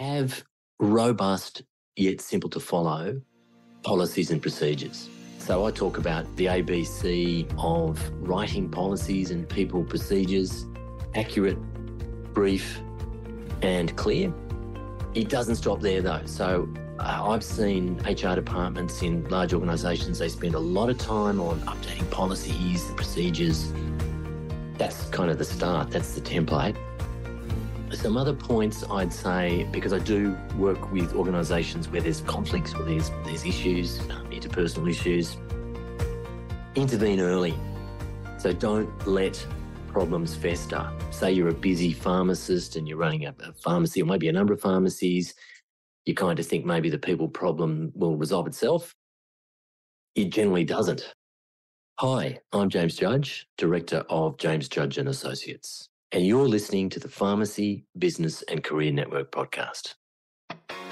have 0.00 0.42
robust 0.78 1.62
yet 1.94 2.22
simple 2.22 2.48
to 2.48 2.58
follow 2.58 3.20
policies 3.82 4.30
and 4.30 4.40
procedures. 4.40 5.10
So 5.38 5.66
I 5.66 5.70
talk 5.70 5.98
about 5.98 6.24
the 6.36 6.46
ABC 6.46 7.46
of 7.58 8.00
writing 8.26 8.70
policies 8.70 9.30
and 9.30 9.46
people 9.46 9.84
procedures, 9.84 10.64
accurate, 11.14 11.58
brief, 12.32 12.80
and 13.60 13.94
clear. 13.96 14.32
It 15.14 15.28
doesn't 15.28 15.56
stop 15.56 15.80
there 15.82 16.00
though. 16.00 16.22
So 16.24 16.72
uh, 16.98 17.28
I've 17.28 17.44
seen 17.44 17.96
HR 17.98 18.34
departments 18.34 19.02
in 19.02 19.28
large 19.28 19.52
organisations, 19.52 20.18
they 20.18 20.30
spend 20.30 20.54
a 20.54 20.58
lot 20.58 20.88
of 20.88 20.96
time 20.96 21.40
on 21.42 21.60
updating 21.60 22.10
policies, 22.10 22.86
and 22.86 22.96
procedures. 22.96 23.70
That's 24.78 25.04
kind 25.10 25.30
of 25.30 25.36
the 25.36 25.44
start, 25.44 25.90
that's 25.90 26.14
the 26.14 26.22
template. 26.22 26.76
Some 27.92 28.16
other 28.16 28.32
points 28.32 28.84
I'd 28.88 29.12
say, 29.12 29.64
because 29.72 29.92
I 29.92 29.98
do 29.98 30.38
work 30.56 30.92
with 30.92 31.12
organisations 31.12 31.88
where 31.88 32.00
there's 32.00 32.20
conflicts 32.22 32.72
or 32.72 32.84
there's, 32.84 33.10
there's 33.24 33.44
issues, 33.44 34.00
um, 34.10 34.30
interpersonal 34.30 34.88
issues, 34.88 35.36
intervene 36.76 37.20
early. 37.20 37.54
So 38.38 38.52
don't 38.52 39.06
let 39.06 39.44
problems 39.88 40.36
fester. 40.36 40.88
Say 41.10 41.32
you're 41.32 41.48
a 41.48 41.54
busy 41.54 41.92
pharmacist 41.92 42.76
and 42.76 42.88
you're 42.88 42.96
running 42.96 43.26
a, 43.26 43.34
a 43.40 43.52
pharmacy 43.52 44.00
or 44.00 44.06
maybe 44.06 44.28
a 44.28 44.32
number 44.32 44.52
of 44.52 44.60
pharmacies, 44.60 45.34
you 46.06 46.14
kind 46.14 46.38
of 46.38 46.46
think 46.46 46.64
maybe 46.64 46.90
the 46.90 46.98
people 46.98 47.28
problem 47.28 47.92
will 47.94 48.16
resolve 48.16 48.46
itself. 48.46 48.94
It 50.14 50.30
generally 50.30 50.64
doesn't. 50.64 51.12
Hi, 51.98 52.38
I'm 52.52 52.70
James 52.70 52.94
Judge, 52.94 53.48
Director 53.58 54.04
of 54.08 54.38
James 54.38 54.68
Judge 54.68 54.96
and 54.96 55.08
Associates 55.08 55.89
and 56.12 56.26
you're 56.26 56.48
listening 56.48 56.88
to 56.90 57.00
the 57.00 57.08
Pharmacy 57.08 57.84
Business 57.96 58.42
and 58.42 58.64
Career 58.64 58.92
Network 58.92 59.30
podcast. 59.30 59.94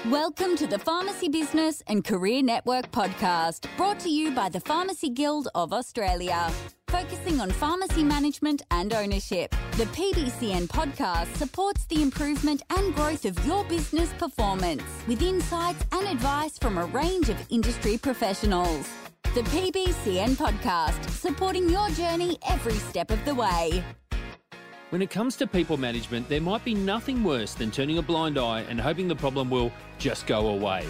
Welcome 0.09 0.55
to 0.55 0.65
the 0.65 0.79
Pharmacy 0.79 1.27
Business 1.27 1.83
and 1.87 2.05
Career 2.05 2.41
Network 2.41 2.89
podcast, 2.91 3.65
brought 3.75 3.99
to 3.99 4.09
you 4.09 4.31
by 4.31 4.47
the 4.47 4.61
Pharmacy 4.61 5.09
Guild 5.09 5.49
of 5.55 5.73
Australia. 5.73 6.49
Focusing 6.87 7.41
on 7.41 7.51
pharmacy 7.51 8.01
management 8.01 8.61
and 8.71 8.93
ownership, 8.93 9.53
the 9.73 9.85
PBCN 9.87 10.67
podcast 10.67 11.35
supports 11.35 11.85
the 11.87 12.01
improvement 12.01 12.61
and 12.69 12.95
growth 12.95 13.25
of 13.25 13.45
your 13.45 13.65
business 13.65 14.11
performance 14.17 14.83
with 15.05 15.21
insights 15.21 15.83
and 15.91 16.07
advice 16.07 16.57
from 16.57 16.77
a 16.77 16.85
range 16.85 17.27
of 17.27 17.37
industry 17.49 17.97
professionals. 17.97 18.89
The 19.35 19.41
PBCN 19.41 20.29
podcast, 20.37 21.07
supporting 21.09 21.69
your 21.69 21.89
journey 21.89 22.37
every 22.49 22.73
step 22.73 23.11
of 23.11 23.23
the 23.25 23.35
way. 23.35 23.83
When 24.89 25.03
it 25.03 25.11
comes 25.11 25.35
to 25.35 25.45
people 25.45 25.77
management, 25.77 26.27
there 26.29 26.41
might 26.41 26.65
be 26.65 26.73
nothing 26.73 27.23
worse 27.23 27.53
than 27.53 27.69
turning 27.69 27.99
a 27.99 28.01
blind 28.01 28.39
eye 28.39 28.61
and 28.61 28.81
hoping 28.81 29.07
the 29.07 29.15
problem 29.15 29.47
will 29.47 29.71
just 29.99 30.25
go 30.25 30.47
away. 30.47 30.83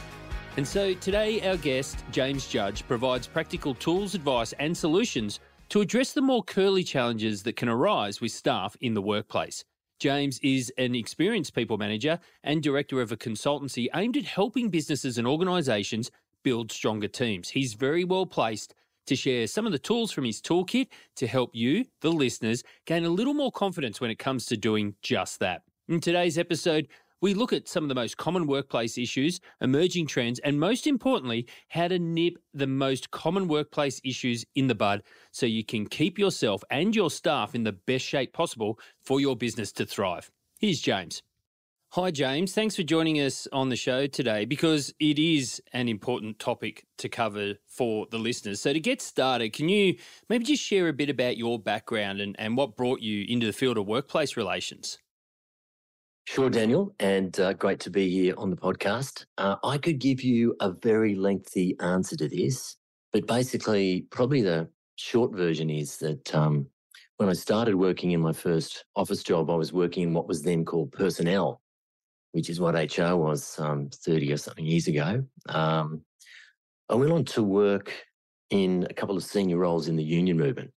And 0.55 0.65
so 0.65 0.93
today, 0.93 1.45
our 1.45 1.57
guest, 1.57 2.05
James 2.09 2.47
Judge, 2.47 2.87
provides 2.87 3.27
practical 3.27 3.75
tools, 3.75 4.15
advice, 4.15 4.53
and 4.53 4.75
solutions 4.75 5.41
to 5.67 5.81
address 5.81 6.13
the 6.13 6.21
more 6.21 6.43
curly 6.43 6.81
challenges 6.81 7.43
that 7.43 7.57
can 7.57 7.67
arise 7.67 8.21
with 8.21 8.31
staff 8.31 8.77
in 8.79 8.93
the 8.93 9.01
workplace. 9.01 9.65
James 9.99 10.39
is 10.41 10.71
an 10.77 10.95
experienced 10.95 11.53
people 11.53 11.77
manager 11.77 12.19
and 12.45 12.63
director 12.63 13.01
of 13.01 13.11
a 13.11 13.17
consultancy 13.17 13.87
aimed 13.93 14.15
at 14.15 14.23
helping 14.23 14.69
businesses 14.69 15.17
and 15.17 15.27
organisations 15.27 16.09
build 16.43 16.71
stronger 16.71 17.09
teams. 17.09 17.49
He's 17.49 17.73
very 17.73 18.05
well 18.05 18.25
placed 18.25 18.73
to 19.09 19.15
share 19.15 19.47
some 19.47 19.65
of 19.65 19.71
the 19.71 19.79
tools 19.79 20.11
from 20.11 20.23
his 20.23 20.41
toolkit 20.41 20.87
to 21.15 21.27
help 21.27 21.51
you, 21.53 21.83
the 22.01 22.11
listeners, 22.11 22.63
gain 22.85 23.05
a 23.05 23.09
little 23.09 23.33
more 23.33 23.51
confidence 23.51 23.99
when 23.99 24.11
it 24.11 24.19
comes 24.19 24.45
to 24.45 24.55
doing 24.55 24.95
just 25.01 25.39
that. 25.39 25.63
In 25.87 25.99
today's 25.99 26.37
episode, 26.37 26.87
we 27.21 27.33
look 27.33 27.51
at 27.51 27.67
some 27.67 27.83
of 27.83 27.89
the 27.89 27.95
most 27.95 28.17
common 28.17 28.45
workplace 28.45 28.97
issues, 28.97 29.41
emerging 29.61 30.07
trends, 30.07 30.39
and 30.39 30.59
most 30.59 30.87
importantly, 30.87 31.47
how 31.69 31.87
to 31.87 31.99
nip 31.99 32.37
the 32.53 32.67
most 32.67 33.09
common 33.11 33.47
workplace 33.47 33.99
issues 34.05 34.45
in 34.55 34.67
the 34.67 34.75
bud 34.75 35.01
so 35.31 35.45
you 35.45 35.65
can 35.65 35.87
keep 35.87 36.17
yourself 36.17 36.63
and 36.69 36.95
your 36.95 37.09
staff 37.09 37.55
in 37.55 37.63
the 37.63 37.73
best 37.73 38.05
shape 38.05 38.31
possible 38.31 38.79
for 39.01 39.19
your 39.19 39.35
business 39.35 39.71
to 39.73 39.85
thrive. 39.85 40.29
Here's 40.59 40.79
James. 40.79 41.23
Hi, 41.93 42.11
James. 42.11 42.53
Thanks 42.53 42.75
for 42.75 42.83
joining 42.83 43.15
us 43.15 43.47
on 43.51 43.69
the 43.69 43.75
show 43.75 44.05
today 44.05 44.45
because 44.45 44.93
it 44.99 45.17
is 45.17 45.59
an 45.73 45.89
important 45.89 46.37
topic 46.37 46.85
to 46.99 47.09
cover 47.09 47.55
for 47.65 48.05
the 48.11 48.19
listeners. 48.19 48.61
So, 48.61 48.73
to 48.73 48.79
get 48.79 49.01
started, 49.01 49.53
can 49.53 49.69
you 49.69 49.95
maybe 50.29 50.45
just 50.45 50.61
share 50.61 50.87
a 50.89 50.93
bit 50.93 51.09
about 51.09 51.35
your 51.35 51.57
background 51.57 52.21
and, 52.21 52.35
and 52.37 52.55
what 52.55 52.77
brought 52.77 52.99
you 52.99 53.25
into 53.27 53.47
the 53.47 53.53
field 53.53 53.79
of 53.79 53.87
workplace 53.87 54.37
relations? 54.37 54.99
Sure, 56.25 56.47
Daniel, 56.47 56.93
and 56.99 57.39
uh, 57.39 57.53
great 57.53 57.79
to 57.79 57.89
be 57.89 58.07
here 58.07 58.35
on 58.37 58.51
the 58.51 58.55
podcast. 58.55 59.25
Uh, 59.39 59.55
I 59.63 59.79
could 59.79 59.97
give 59.97 60.21
you 60.21 60.55
a 60.59 60.69
very 60.69 61.15
lengthy 61.15 61.75
answer 61.79 62.15
to 62.17 62.29
this, 62.29 62.77
but 63.11 63.25
basically, 63.25 64.05
probably 64.11 64.43
the 64.43 64.69
short 64.97 65.33
version 65.33 65.71
is 65.71 65.97
that 65.97 66.35
um, 66.35 66.67
when 67.17 67.29
I 67.29 67.33
started 67.33 67.73
working 67.73 68.11
in 68.11 68.21
my 68.21 68.33
first 68.33 68.85
office 68.95 69.23
job, 69.23 69.49
I 69.49 69.55
was 69.55 69.73
working 69.73 70.03
in 70.03 70.13
what 70.13 70.27
was 70.27 70.43
then 70.43 70.65
called 70.65 70.91
personnel 70.91 71.63
which 72.31 72.49
is 72.49 72.59
what 72.59 72.75
HR 72.75 73.15
was 73.15 73.59
um, 73.59 73.89
30 73.93 74.33
or 74.33 74.37
something 74.37 74.65
years 74.65 74.87
ago. 74.87 75.23
Um, 75.47 76.01
I 76.89 76.95
went 76.95 77.11
on 77.11 77.25
to 77.25 77.43
work 77.43 77.93
in 78.49 78.87
a 78.89 78.93
couple 78.93 79.15
of 79.15 79.23
senior 79.23 79.57
roles 79.57 79.87
in 79.87 79.95
the 79.95 80.03
union 80.03 80.37
movement. 80.37 80.71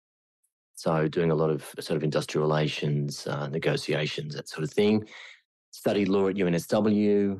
So, 0.76 1.08
doing 1.08 1.32
a 1.32 1.36
lot 1.36 1.52
of 1.52 1.64
sort 1.80 1.98
of 1.98 2.04
industrial 2.04 2.48
relations, 2.48 3.28
uh, 3.28 3.48
negotiations, 3.48 4.36
that 4.36 4.50
sort 4.50 4.64
of 4.64 4.72
thing. 4.72 5.08
Studied 5.72 6.10
law 6.10 6.28
at 6.28 6.36
UNSW, 6.36 7.40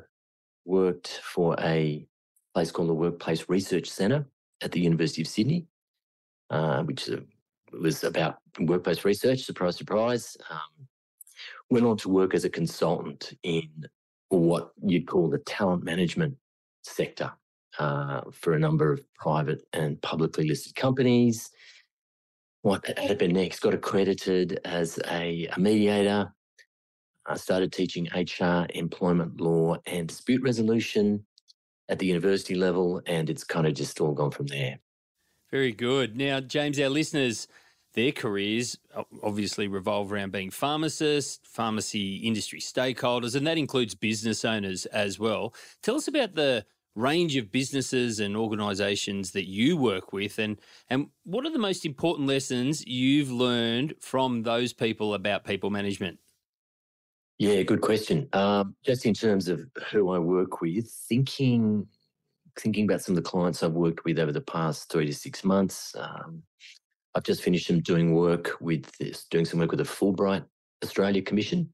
worked 0.66 1.20
for 1.24 1.56
a 1.60 2.06
place 2.54 2.72
called 2.72 2.90
the 2.90 2.94
Workplace 2.94 3.50
Research 3.50 3.90
Centre 3.90 4.26
at 4.62 4.72
the 4.72 4.80
University 4.80 5.22
of 5.22 5.28
Sydney, 5.28 5.66
uh, 6.50 6.84
which 6.84 7.10
uh, 7.10 7.18
was 7.80 8.04
about 8.04 8.38
workplace 8.60 9.04
research, 9.06 9.44
surprise, 9.44 9.76
surprise. 9.76 10.38
Um, 10.50 10.88
went 11.70 11.86
on 11.86 11.98
to 11.98 12.10
work 12.10 12.36
as 12.36 12.46
a 12.46 12.50
consultant 12.50 13.34
in 13.44 13.70
what 14.38 14.72
you'd 14.84 15.08
call 15.08 15.30
the 15.30 15.40
talent 15.40 15.84
management 15.84 16.36
sector 16.84 17.32
uh, 17.80 18.22
for 18.32 18.54
a 18.54 18.60
number 18.60 18.92
of 18.92 19.02
private 19.16 19.62
and 19.74 20.02
publicly 20.02 20.48
listed 20.48 20.76
companies. 20.76 21.50
What 22.62 22.86
happened 22.98 23.34
next? 23.34 23.60
Got 23.60 23.74
accredited 23.74 24.60
as 24.66 25.00
a, 25.10 25.48
a 25.56 25.60
mediator. 25.60 26.32
I 27.26 27.38
started 27.38 27.72
teaching 27.72 28.08
HR, 28.14 28.66
employment 28.74 29.40
law, 29.40 29.78
and 29.86 30.08
dispute 30.08 30.42
resolution 30.44 31.26
at 31.90 32.00
the 32.00 32.06
university 32.06 32.56
level, 32.56 33.02
and 33.06 33.30
it's 33.30 33.44
kind 33.44 33.68
of 33.68 33.74
just 33.74 34.00
all 34.00 34.14
gone 34.14 34.32
from 34.32 34.48
there. 34.48 34.80
Very 35.52 35.74
good. 35.74 36.16
Now, 36.16 36.40
James, 36.40 36.80
our 36.80 36.90
listeners 36.90 37.48
their 37.94 38.12
careers 38.12 38.78
obviously 39.22 39.68
revolve 39.68 40.12
around 40.12 40.32
being 40.32 40.50
pharmacists, 40.50 41.40
pharmacy 41.44 42.18
industry 42.18 42.60
stakeholders, 42.60 43.36
and 43.36 43.46
that 43.48 43.58
includes 43.58 43.96
business 43.96 44.46
owners 44.46 44.86
as 44.88 45.20
well. 45.20 45.54
Tell 45.82 45.96
us 45.96 46.08
about 46.08 46.36
the 46.36 46.66
range 46.96 47.36
of 47.38 47.52
businesses 47.52 48.20
and 48.20 48.36
organizations 48.36 49.32
that 49.32 49.48
you 49.48 49.78
work 49.78 50.12
with 50.12 50.38
and 50.40 50.58
and 50.90 51.08
what 51.24 51.46
are 51.46 51.52
the 51.52 51.58
most 51.58 51.86
important 51.86 52.28
lessons 52.28 52.86
you've 52.86 53.32
learned 53.32 53.94
from 54.02 54.44
those 54.44 54.74
people 54.74 55.14
about 55.14 55.46
people 55.46 55.70
management 55.70 56.20
yeah 57.38 57.64
good 57.64 57.80
question 57.80 58.28
um, 58.34 58.76
just 58.84 59.06
in 59.06 59.14
terms 59.14 59.48
of 59.48 59.62
who 59.90 60.12
i 60.12 60.20
work 60.20 60.60
with 60.60 60.92
thinking 61.08 61.88
thinking 62.60 62.84
about 62.84 63.02
some 63.02 63.16
of 63.16 63.24
the 63.24 63.30
clients 63.30 63.64
i've 63.64 63.72
worked 63.72 64.04
with 64.04 64.20
over 64.20 64.34
the 64.34 64.42
past 64.42 64.92
three 64.92 65.06
to 65.06 65.14
six 65.14 65.46
months 65.46 65.96
um, 65.98 66.44
I've 67.14 67.24
just 67.24 67.44
finished 67.44 67.68
some 67.68 67.82
doing 67.82 68.14
work 68.14 68.56
with 68.62 68.86
this, 68.98 69.26
doing 69.26 69.46
some 69.46 69.60
work 69.60 69.72
with 69.72 69.80
the 69.80 69.84
Fulbright 69.84 70.46
Australia 70.84 71.22
Commission. 71.22 71.70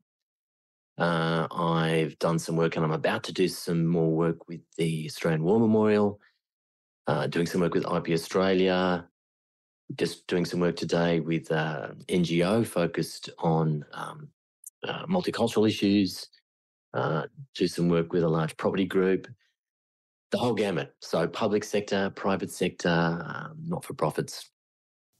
Uh, 0.98 1.48
I've 1.52 2.18
done 2.18 2.40
some 2.40 2.56
work 2.56 2.76
and 2.76 2.84
I'm 2.84 2.92
about 2.92 3.24
to 3.26 3.34
do 3.34 3.48
some 3.48 3.86
more 3.86 4.10
work 4.10 4.48
with 4.48 4.62
the 4.78 5.06
Australian 5.06 5.44
War 5.44 5.60
Memorial, 5.60 6.20
uh, 7.06 7.28
doing 7.28 7.46
some 7.46 7.62
work 7.62 7.76
with 7.76 7.86
IP 7.86 8.10
Australia, 8.10 9.08
just 9.96 10.26
doing 10.26 10.44
some 10.44 10.60
work 10.60 10.76
today 10.76 11.20
with 11.20 11.52
uh, 11.52 11.90
NGO 12.08 12.66
focused 12.66 13.30
on 13.38 13.86
um, 13.94 14.30
uh, 14.88 15.06
multicultural 15.06 15.68
issues, 15.68 16.30
uh, 16.96 17.24
do 17.54 17.68
some 17.68 17.90
work 17.90 18.12
with 18.12 18.24
a 18.24 18.30
large 18.30 18.58
property 18.58 18.86
group, 18.86 19.28
the 20.32 20.38
whole 20.38 20.56
gamut. 20.56 20.96
So 21.00 21.28
public 21.28 21.64
sector, 21.64 22.10
private 22.10 22.52
sector, 22.52 22.90
um, 22.90 23.58
not 23.64 23.86
for 23.86 23.94
profits, 23.94 24.50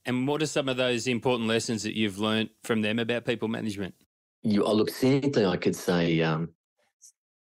and 0.04 0.26
what 0.26 0.42
are 0.42 0.46
some 0.46 0.68
of 0.68 0.76
those 0.76 1.06
important 1.06 1.48
lessons 1.48 1.82
that 1.82 1.96
you've 1.96 2.18
learned 2.18 2.50
from 2.64 2.82
them 2.82 2.98
about 2.98 3.24
people 3.24 3.48
management? 3.48 3.94
You, 4.42 4.64
oh, 4.64 4.74
look, 4.74 4.90
cynically, 4.90 5.44
I 5.44 5.56
could 5.56 5.76
say 5.76 6.22
um, 6.22 6.50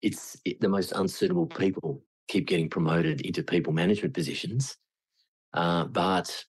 it's 0.02 0.36
it, 0.44 0.60
the 0.60 0.68
most 0.68 0.92
unsuitable 0.92 1.46
people 1.46 2.02
keep 2.28 2.46
getting 2.46 2.68
promoted 2.68 3.20
into 3.22 3.42
people 3.42 3.72
management 3.72 4.14
positions. 4.14 4.76
Uh, 5.54 5.84
but 5.84 6.44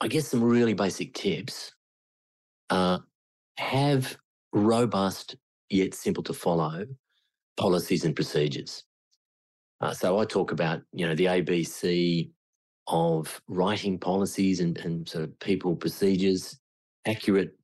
I 0.00 0.08
guess 0.08 0.28
some 0.28 0.42
really 0.42 0.74
basic 0.74 1.14
tips 1.14 1.72
uh, 2.70 2.98
have 3.58 4.16
robust 4.52 5.36
yet 5.68 5.94
simple 5.94 6.22
to 6.24 6.32
follow 6.32 6.86
policies 7.56 8.04
and 8.04 8.14
procedures. 8.14 8.84
Uh, 9.80 9.92
so 9.92 10.18
I 10.18 10.24
talk 10.24 10.52
about, 10.52 10.82
you 10.92 11.06
know, 11.06 11.14
the 11.14 11.26
ABC 11.26 12.30
of 12.86 13.40
writing 13.48 13.98
policies 13.98 14.60
and, 14.60 14.76
and 14.78 15.08
sort 15.08 15.24
of 15.24 15.38
people 15.40 15.76
procedures, 15.76 16.58
accurate, 17.06 17.56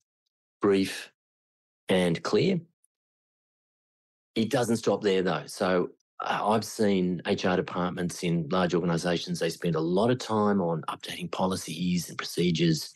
brief, 0.60 1.10
and 1.88 2.22
clear. 2.22 2.60
It 4.34 4.50
doesn't 4.50 4.76
stop 4.76 5.02
there 5.02 5.22
though. 5.22 5.44
So 5.46 5.90
uh, 6.20 6.40
I've 6.48 6.64
seen 6.64 7.22
HR 7.26 7.56
departments 7.56 8.22
in 8.22 8.48
large 8.50 8.74
organizations, 8.74 9.38
they 9.38 9.50
spend 9.50 9.76
a 9.76 9.80
lot 9.80 10.10
of 10.10 10.18
time 10.18 10.60
on 10.60 10.82
updating 10.82 11.30
policies 11.30 12.08
and 12.08 12.18
procedures. 12.18 12.92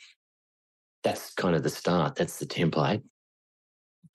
That's 1.04 1.34
kind 1.34 1.56
of 1.56 1.62
the 1.62 1.70
start, 1.70 2.14
that's 2.14 2.38
the 2.38 2.46
template. 2.46 3.02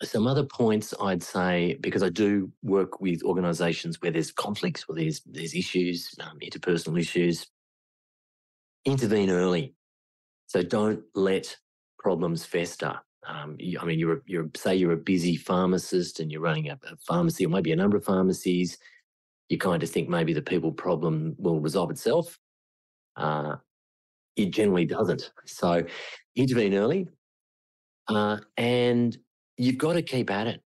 Some 0.03 0.27
other 0.27 0.43
points 0.43 0.93
I'd 1.01 1.23
say, 1.23 1.77
because 1.81 2.03
I 2.03 2.09
do 2.09 2.51
work 2.61 3.01
with 3.01 3.23
organisations 3.23 3.99
where 3.99 4.11
there's 4.11 4.31
conflicts, 4.31 4.87
where 4.87 4.97
there's 4.97 5.21
there's 5.25 5.55
issues, 5.55 6.13
um, 6.21 6.37
interpersonal 6.39 6.99
issues. 6.99 7.47
Intervene 8.87 9.29
early, 9.29 9.75
so 10.45 10.63
don't 10.63 11.01
let 11.13 11.57
problems 11.99 12.45
fester. 12.45 12.97
Um, 13.27 13.57
you, 13.59 13.77
I 13.81 13.83
mean, 13.83 13.99
you're 13.99 14.23
you're 14.25 14.49
say 14.55 14.77
you're 14.77 14.93
a 14.93 14.97
busy 14.97 15.35
pharmacist 15.35 16.21
and 16.21 16.31
you're 16.31 16.39
running 16.39 16.69
a, 16.69 16.79
a 16.89 16.95
pharmacy, 17.05 17.45
or 17.45 17.49
maybe 17.49 17.73
a 17.73 17.75
number 17.75 17.97
of 17.97 18.05
pharmacies. 18.05 18.77
You 19.49 19.57
kind 19.57 19.83
of 19.83 19.89
think 19.89 20.07
maybe 20.07 20.31
the 20.31 20.41
people 20.41 20.71
problem 20.71 21.35
will 21.37 21.59
resolve 21.59 21.91
itself. 21.91 22.39
Uh, 23.17 23.57
it 24.37 24.51
generally 24.51 24.85
doesn't. 24.85 25.33
So 25.45 25.83
intervene 26.37 26.73
early, 26.73 27.09
uh, 28.07 28.37
and 28.55 29.17
you've 29.57 29.79
got 29.79 29.93
to 29.93 30.01
keep 30.01 30.31
at 30.31 30.47
it. 30.47 30.61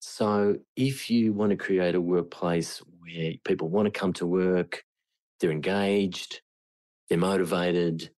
So 0.00 0.56
if 0.76 1.08
you 1.08 1.32
want 1.32 1.52
to 1.52 1.56
create 1.56 1.94
a 1.94 2.00
workplace 2.02 2.82
where 3.00 3.32
people 3.46 3.70
want 3.70 3.86
to 3.86 3.98
come 3.98 4.12
to 4.14 4.26
work, 4.26 4.84
they're 5.40 5.50
engaged, 5.50 6.42
they're 7.08 7.18
motivated, 7.18 8.10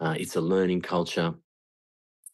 uh, 0.00 0.14
it's 0.18 0.36
a 0.36 0.40
learning 0.40 0.82
culture. 0.82 1.34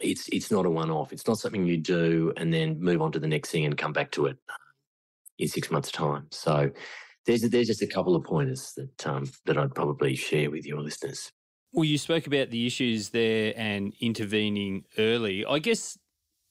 It's 0.01 0.29
it's 0.29 0.51
not 0.51 0.65
a 0.65 0.71
one-off. 0.71 1.13
It's 1.13 1.27
not 1.27 1.39
something 1.39 1.67
you 1.67 1.77
do 1.77 2.33
and 2.37 2.55
then 2.55 2.81
move 2.81 3.03
on 3.03 3.13
to 3.13 3.19
the 3.19 3.27
next 3.27 3.51
thing 3.51 3.65
and 3.65 3.77
come 3.77 3.93
back 3.93 4.13
to 4.13 4.27
it 4.27 4.37
in 5.39 5.49
six 5.49 5.71
months' 5.71 5.91
time. 5.91 6.29
So 6.31 6.71
there's 7.27 7.43
there's 7.43 7.67
just 7.67 7.83
a 7.83 7.87
couple 7.87 8.15
of 8.15 8.25
pointers 8.25 8.73
that 8.77 9.07
um, 9.07 9.31
that 9.47 9.59
I'd 9.59 9.75
probably 9.75 10.15
share 10.15 10.51
with 10.51 10.65
your 10.65 10.81
listeners. 10.81 11.33
Well, 11.73 11.85
you 11.85 11.99
spoke 11.99 12.27
about 12.27 12.51
the 12.51 12.67
issues 12.67 13.11
there 13.11 13.53
and 13.57 13.93
intervening 14.01 14.85
early. 14.97 15.45
I 15.45 15.59
guess 15.59 15.99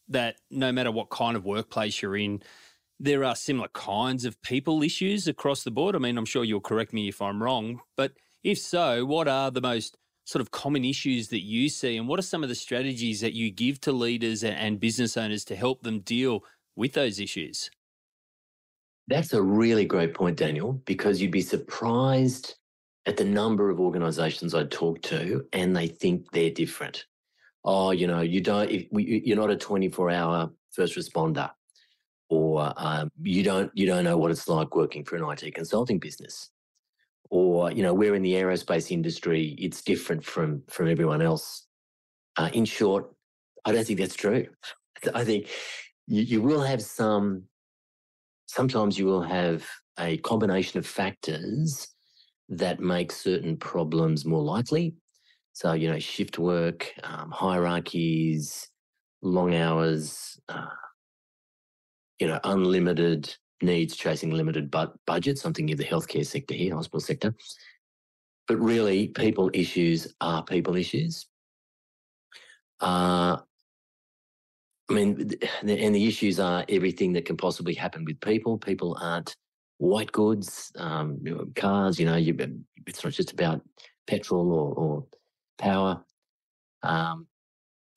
that 0.10 0.36
no 0.52 0.72
matter 0.72 0.92
what 0.92 1.10
kind 1.10 1.36
of 1.36 1.44
workplace 1.44 2.02
you're 2.02 2.18
in, 2.18 2.44
there 3.00 3.24
are 3.24 3.36
similar 3.36 3.70
kinds 3.70 4.26
of 4.26 4.42
people 4.42 4.84
issues 4.84 5.28
across 5.28 5.64
the 5.64 5.72
board. 5.72 5.96
I 5.96 6.00
mean, 6.00 6.18
I'm 6.18 6.26
sure 6.26 6.44
you'll 6.44 6.60
correct 6.60 6.94
me 6.94 7.08
if 7.08 7.22
I'm 7.22 7.42
wrong, 7.42 7.82
but 7.96 8.14
if 8.44 8.58
so, 8.58 9.06
what 9.06 9.28
are 9.28 9.52
the 9.52 9.62
most 9.62 9.98
sort 10.26 10.42
of 10.42 10.52
common 10.52 10.84
issues 10.84 11.30
that 11.30 11.44
you 11.44 11.70
see, 11.70 11.98
and 11.98 12.08
what 12.08 12.20
are 12.20 12.24
some 12.24 12.44
of 12.44 12.50
the 12.50 12.56
strategies 12.56 13.22
that 13.22 13.34
you 13.34 13.52
give 13.52 13.80
to 13.82 13.92
leaders 13.92 14.44
and 14.44 14.80
business 14.80 15.16
owners 15.18 15.46
to 15.46 15.56
help 15.56 15.84
them 15.84 16.00
deal 16.02 16.44
with 16.76 16.94
those 16.94 17.20
issues? 17.20 17.70
That's 19.08 19.34
a 19.34 19.42
really 19.42 19.86
great 19.86 20.14
point, 20.14 20.38
Daniel, 20.38 20.74
because 20.86 21.22
you'd 21.22 21.32
be 21.32 21.42
surprised 21.42 22.56
at 23.06 23.16
the 23.16 23.24
number 23.24 23.70
of 23.70 23.80
organizations 23.80 24.54
I 24.54 24.66
talk 24.66 25.02
to 25.04 25.46
and 25.54 25.76
they 25.76 25.88
think 25.88 26.30
they're 26.32 26.50
different 26.50 27.06
oh, 27.68 27.92
you 27.92 28.08
know, 28.08 28.22
you 28.22 28.42
don't, 28.42 28.72
if, 28.72 28.88
you're 28.92 29.38
not 29.38 29.52
a 29.52 29.58
24 29.58 30.10
hour 30.10 30.50
first 30.72 30.96
responder, 30.96 31.52
or 32.30 32.74
um, 32.78 33.12
you 33.22 33.44
don't, 33.44 33.70
you 33.76 33.86
don't 33.86 34.06
know 34.06 34.18
what 34.18 34.32
it's 34.32 34.48
like 34.48 34.74
working 34.74 35.04
for 35.04 35.18
an 35.18 35.30
IT 35.30 35.54
consulting 35.54 36.00
business, 36.00 36.50
or 37.30 37.72
you 37.72 37.84
know, 37.84 37.94
we're 37.94 38.16
in 38.16 38.22
the 38.22 38.34
aerospace 38.34 38.92
industry, 38.92 39.56
it's 39.60 39.82
different 39.82 40.24
from 40.24 40.64
from 40.70 40.88
everyone 40.88 41.22
else. 41.22 41.66
Uh, 42.38 42.50
in 42.54 42.66
short, 42.66 43.14
I 43.66 43.72
don't 43.72 43.86
think 43.86 44.00
that's 44.00 44.16
true. 44.16 44.48
I 45.14 45.24
think 45.24 45.50
you, 46.08 46.22
you 46.22 46.42
will 46.42 46.62
have 46.62 46.82
some. 46.82 47.44
Sometimes 48.48 48.98
you 48.98 49.06
will 49.06 49.24
have 49.24 49.66
a 50.00 50.18
combination 50.18 50.80
of 50.80 50.86
factors 50.86 51.88
that 52.50 52.80
make 52.80 53.12
certain 53.12 53.58
problems 53.58 54.26
more 54.26 54.42
likely 54.44 54.96
so, 55.58 55.74
you 55.74 55.90
know, 55.90 55.98
shift 55.98 56.38
work, 56.38 56.94
um, 57.02 57.32
hierarchies, 57.32 58.70
long 59.24 59.56
hours, 59.56 60.40
uh, 60.50 60.68
you 62.20 62.28
know, 62.28 62.40
unlimited 62.44 63.36
needs 63.62 63.96
chasing 63.96 64.32
limited 64.32 64.70
but 64.70 64.94
budget, 65.06 65.38
something 65.38 65.70
in 65.70 65.78
the 65.78 65.84
healthcare 65.84 66.26
sector 66.26 66.54
here, 66.54 66.76
hospital 66.76 67.00
sector. 67.00 67.34
But 68.48 68.60
really, 68.60 69.10
people 69.10 69.52
issues 69.54 70.14
are 70.22 70.44
people 70.44 70.76
issues. 70.76 71.28
Uh, 72.80 73.38
I 74.90 74.94
mean, 74.94 75.32
and 75.62 75.96
the 75.96 76.08
issues 76.08 76.40
are 76.40 76.64
everything 76.70 77.14
that 77.14 77.26
can 77.26 77.36
possibly 77.36 77.74
happen 77.74 78.06
with 78.06 78.22
people. 78.22 78.58
People 78.58 78.98
aren't 79.02 79.36
white 79.80 80.12
goods, 80.12 80.72
um, 80.78 81.20
cars. 81.56 82.00
You 82.00 82.06
know, 82.06 82.16
you, 82.16 82.36
it's 82.86 83.04
not 83.04 83.14
just 83.14 83.34
about 83.34 83.62
petrol 84.06 84.54
or, 84.54 84.74
or 84.76 85.06
power. 85.58 86.02
Um, 86.84 87.28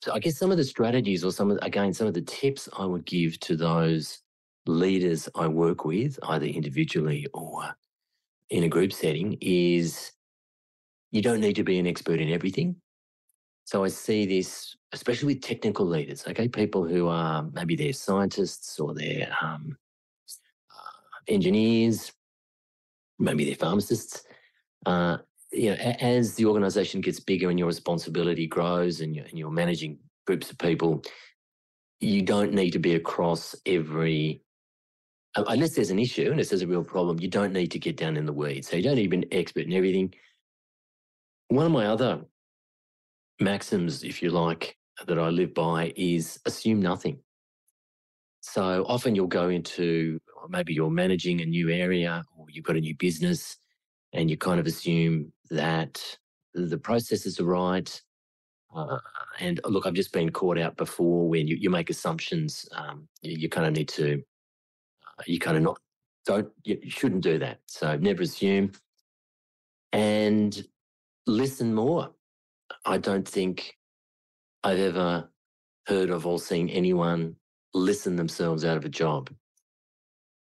so 0.01 0.11
I 0.11 0.19
guess 0.19 0.37
some 0.37 0.51
of 0.51 0.57
the 0.57 0.63
strategies 0.63 1.23
or 1.23 1.31
some 1.31 1.51
of, 1.51 1.59
again, 1.61 1.93
some 1.93 2.07
of 2.07 2.13
the 2.13 2.23
tips 2.23 2.67
I 2.77 2.85
would 2.85 3.05
give 3.05 3.39
to 3.41 3.55
those 3.55 4.19
leaders 4.65 5.27
I 5.35 5.47
work 5.47 5.85
with, 5.85 6.19
either 6.23 6.45
individually 6.45 7.27
or 7.33 7.75
in 8.49 8.63
a 8.63 8.69
group 8.69 8.93
setting, 8.93 9.37
is 9.41 10.11
you 11.11 11.21
don't 11.21 11.41
need 11.41 11.55
to 11.55 11.63
be 11.63 11.79
an 11.79 11.87
expert 11.87 12.19
in 12.19 12.29
everything. 12.29 12.75
So 13.65 13.83
I 13.83 13.87
see 13.89 14.25
this, 14.25 14.75
especially 14.91 15.33
with 15.33 15.43
technical 15.43 15.85
leaders, 15.85 16.25
okay, 16.27 16.47
people 16.47 16.85
who 16.85 17.07
are 17.07 17.43
maybe 17.53 17.75
they're 17.75 17.93
scientists 17.93 18.79
or 18.79 18.93
they're 18.93 19.33
um, 19.41 19.77
uh, 20.71 21.19
engineers, 21.27 22.11
maybe 23.19 23.45
they're 23.45 23.55
pharmacists. 23.55 24.23
Uh, 24.85 25.17
you 25.51 25.69
know, 25.69 25.75
as 25.75 26.35
the 26.35 26.45
organization 26.45 27.01
gets 27.01 27.19
bigger 27.19 27.49
and 27.49 27.59
your 27.59 27.67
responsibility 27.67 28.47
grows 28.47 29.01
and 29.01 29.15
you're, 29.15 29.25
and 29.25 29.37
you're 29.37 29.51
managing 29.51 29.99
groups 30.25 30.49
of 30.49 30.57
people, 30.57 31.03
you 31.99 32.21
don't 32.21 32.53
need 32.53 32.71
to 32.71 32.79
be 32.79 32.95
across 32.95 33.55
every, 33.65 34.41
unless 35.35 35.75
there's 35.75 35.91
an 35.91 35.99
issue, 35.99 36.23
and 36.23 36.31
unless 36.31 36.49
there's 36.49 36.61
a 36.61 36.67
real 36.67 36.83
problem, 36.83 37.19
you 37.19 37.27
don't 37.27 37.53
need 37.53 37.71
to 37.71 37.79
get 37.79 37.97
down 37.97 38.17
in 38.17 38.25
the 38.25 38.33
weeds. 38.33 38.69
So 38.69 38.75
you 38.75 38.83
don't 38.83 38.95
need 38.95 39.03
to 39.03 39.09
be 39.09 39.17
an 39.17 39.25
expert 39.31 39.65
in 39.65 39.73
everything. 39.73 40.13
One 41.49 41.65
of 41.65 41.71
my 41.71 41.87
other 41.87 42.21
maxims, 43.39 44.03
if 44.03 44.21
you 44.21 44.29
like, 44.29 44.77
that 45.07 45.19
I 45.19 45.29
live 45.29 45.53
by 45.53 45.93
is 45.95 46.39
assume 46.45 46.81
nothing. 46.81 47.19
So 48.41 48.85
often 48.87 49.15
you'll 49.15 49.27
go 49.27 49.49
into 49.49 50.19
maybe 50.49 50.73
you're 50.73 50.89
managing 50.89 51.41
a 51.41 51.45
new 51.45 51.69
area 51.69 52.23
or 52.35 52.47
you've 52.49 52.65
got 52.65 52.75
a 52.75 52.81
new 52.81 52.95
business 52.95 53.57
and 54.13 54.29
you 54.29 54.37
kind 54.37 54.59
of 54.59 54.65
assume 54.65 55.31
that 55.49 56.01
the 56.53 56.77
processes 56.77 57.39
are 57.39 57.45
right. 57.45 58.01
Uh, 58.75 58.97
and 59.39 59.59
look, 59.65 59.85
I've 59.85 59.93
just 59.93 60.13
been 60.13 60.31
caught 60.31 60.57
out 60.57 60.75
before 60.77 61.27
when 61.29 61.47
you, 61.47 61.55
you 61.55 61.69
make 61.69 61.89
assumptions. 61.89 62.67
Um, 62.73 63.07
you, 63.21 63.37
you, 63.37 63.49
kind 63.49 63.67
of 63.67 63.73
need 63.73 63.89
to, 63.89 64.23
you 65.25 65.39
kind 65.39 65.57
of 65.57 65.63
not, 65.63 65.79
don't, 66.25 66.49
you 66.63 66.77
shouldn't 66.89 67.23
do 67.23 67.39
that. 67.39 67.59
So 67.67 67.95
never 67.97 68.23
assume 68.23 68.71
and 69.93 70.65
listen 71.27 71.73
more. 71.73 72.11
I 72.85 72.97
don't 72.97 73.27
think 73.27 73.77
I've 74.63 74.79
ever 74.79 75.29
heard 75.87 76.09
of 76.09 76.25
or 76.25 76.39
seen 76.39 76.69
anyone 76.69 77.35
listen 77.73 78.15
themselves 78.15 78.65
out 78.65 78.77
of 78.77 78.85
a 78.85 78.89
job. 78.89 79.29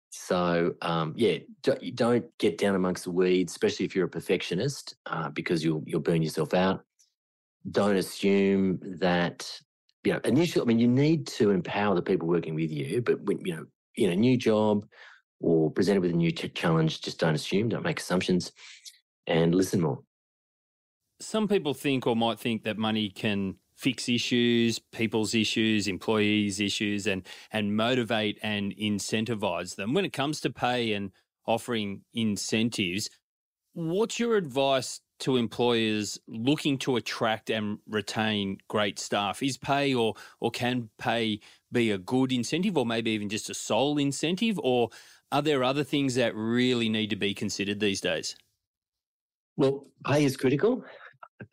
So 0.09 0.75
um, 0.81 1.13
yeah, 1.15 1.37
don't, 1.63 1.95
don't, 1.95 2.37
get 2.39 2.57
down 2.57 2.75
amongst 2.75 3.03
the 3.03 3.11
weeds, 3.11 3.53
especially 3.53 3.85
if 3.85 3.95
you're 3.95 4.05
a 4.05 4.09
perfectionist, 4.09 4.95
uh, 5.05 5.29
because 5.29 5.63
you'll 5.63 5.83
you'll 5.85 6.01
burn 6.01 6.21
yourself 6.21 6.53
out. 6.53 6.83
Don't 7.69 7.97
assume 7.97 8.79
that 8.99 9.49
you 10.03 10.13
know 10.13 10.19
initially. 10.23 10.63
I 10.63 10.65
mean, 10.65 10.79
you 10.79 10.87
need 10.87 11.27
to 11.27 11.51
empower 11.51 11.93
the 11.93 12.01
people 12.01 12.27
working 12.27 12.55
with 12.55 12.71
you, 12.71 13.01
but 13.01 13.21
when 13.21 13.45
you 13.45 13.55
know 13.57 13.65
in 13.97 14.11
a 14.11 14.15
new 14.15 14.37
job 14.37 14.85
or 15.39 15.71
presented 15.71 16.01
with 16.01 16.11
a 16.11 16.15
new 16.15 16.31
t- 16.31 16.49
challenge, 16.49 17.01
just 17.01 17.19
don't 17.19 17.35
assume, 17.35 17.69
don't 17.69 17.83
make 17.83 17.99
assumptions, 17.99 18.51
and 19.27 19.53
listen 19.53 19.81
more. 19.81 19.99
Some 21.19 21.47
people 21.47 21.73
think 21.73 22.05
or 22.07 22.15
might 22.15 22.39
think 22.39 22.63
that 22.63 22.77
money 22.77 23.09
can 23.09 23.55
fix 23.75 24.09
issues, 24.09 24.79
people's 24.79 25.33
issues, 25.35 25.87
employees' 25.87 26.59
issues, 26.59 27.07
and 27.07 27.23
and 27.51 27.75
motivate 27.75 28.39
and 28.41 28.75
incentivize 28.75 29.75
them. 29.75 29.93
When 29.93 30.05
it 30.05 30.13
comes 30.13 30.41
to 30.41 30.49
pay 30.49 30.93
and 30.93 31.11
offering 31.45 32.01
incentives, 32.13 33.09
what's 33.73 34.19
your 34.19 34.35
advice 34.35 35.01
to 35.19 35.37
employers 35.37 36.19
looking 36.27 36.77
to 36.77 36.95
attract 36.95 37.49
and 37.49 37.79
retain 37.87 38.57
great 38.67 38.99
staff? 38.99 39.41
Is 39.41 39.57
pay 39.57 39.93
or 39.93 40.15
or 40.39 40.51
can 40.51 40.89
pay 40.97 41.39
be 41.71 41.91
a 41.91 41.97
good 41.97 42.31
incentive 42.31 42.77
or 42.77 42.85
maybe 42.85 43.11
even 43.11 43.29
just 43.29 43.49
a 43.49 43.53
sole 43.53 43.97
incentive 43.97 44.59
or 44.63 44.89
Are 45.31 45.41
there 45.41 45.63
other 45.63 45.83
things 45.83 46.15
that 46.15 46.35
really 46.35 46.87
need 46.87 47.09
to 47.09 47.17
be 47.17 47.33
considered 47.33 47.79
these 47.79 47.99
days? 47.99 48.35
Well, 49.57 49.87
pay 50.05 50.23
is 50.23 50.37
critical. 50.37 50.85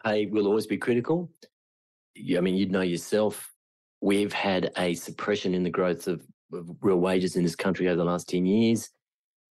Pay 0.05 0.27
will 0.27 0.47
always 0.47 0.67
be 0.67 0.77
critical. 0.77 1.31
I 2.17 2.41
mean, 2.41 2.57
you'd 2.57 2.71
know 2.71 2.83
yourself, 2.83 3.53
we've 4.01 4.33
had 4.33 4.71
a 4.79 4.95
suppression 4.95 5.55
in 5.55 5.65
the 5.65 5.71
growth 5.71 6.07
of, 6.07 6.25
of 6.53 6.71
real 6.83 6.99
wages 6.99 7.35
in 7.37 7.43
this 7.43 7.57
country 7.57 7.89
over 7.89 7.97
the 7.97 8.05
last 8.05 8.29
10 8.29 8.47
years. 8.47 8.91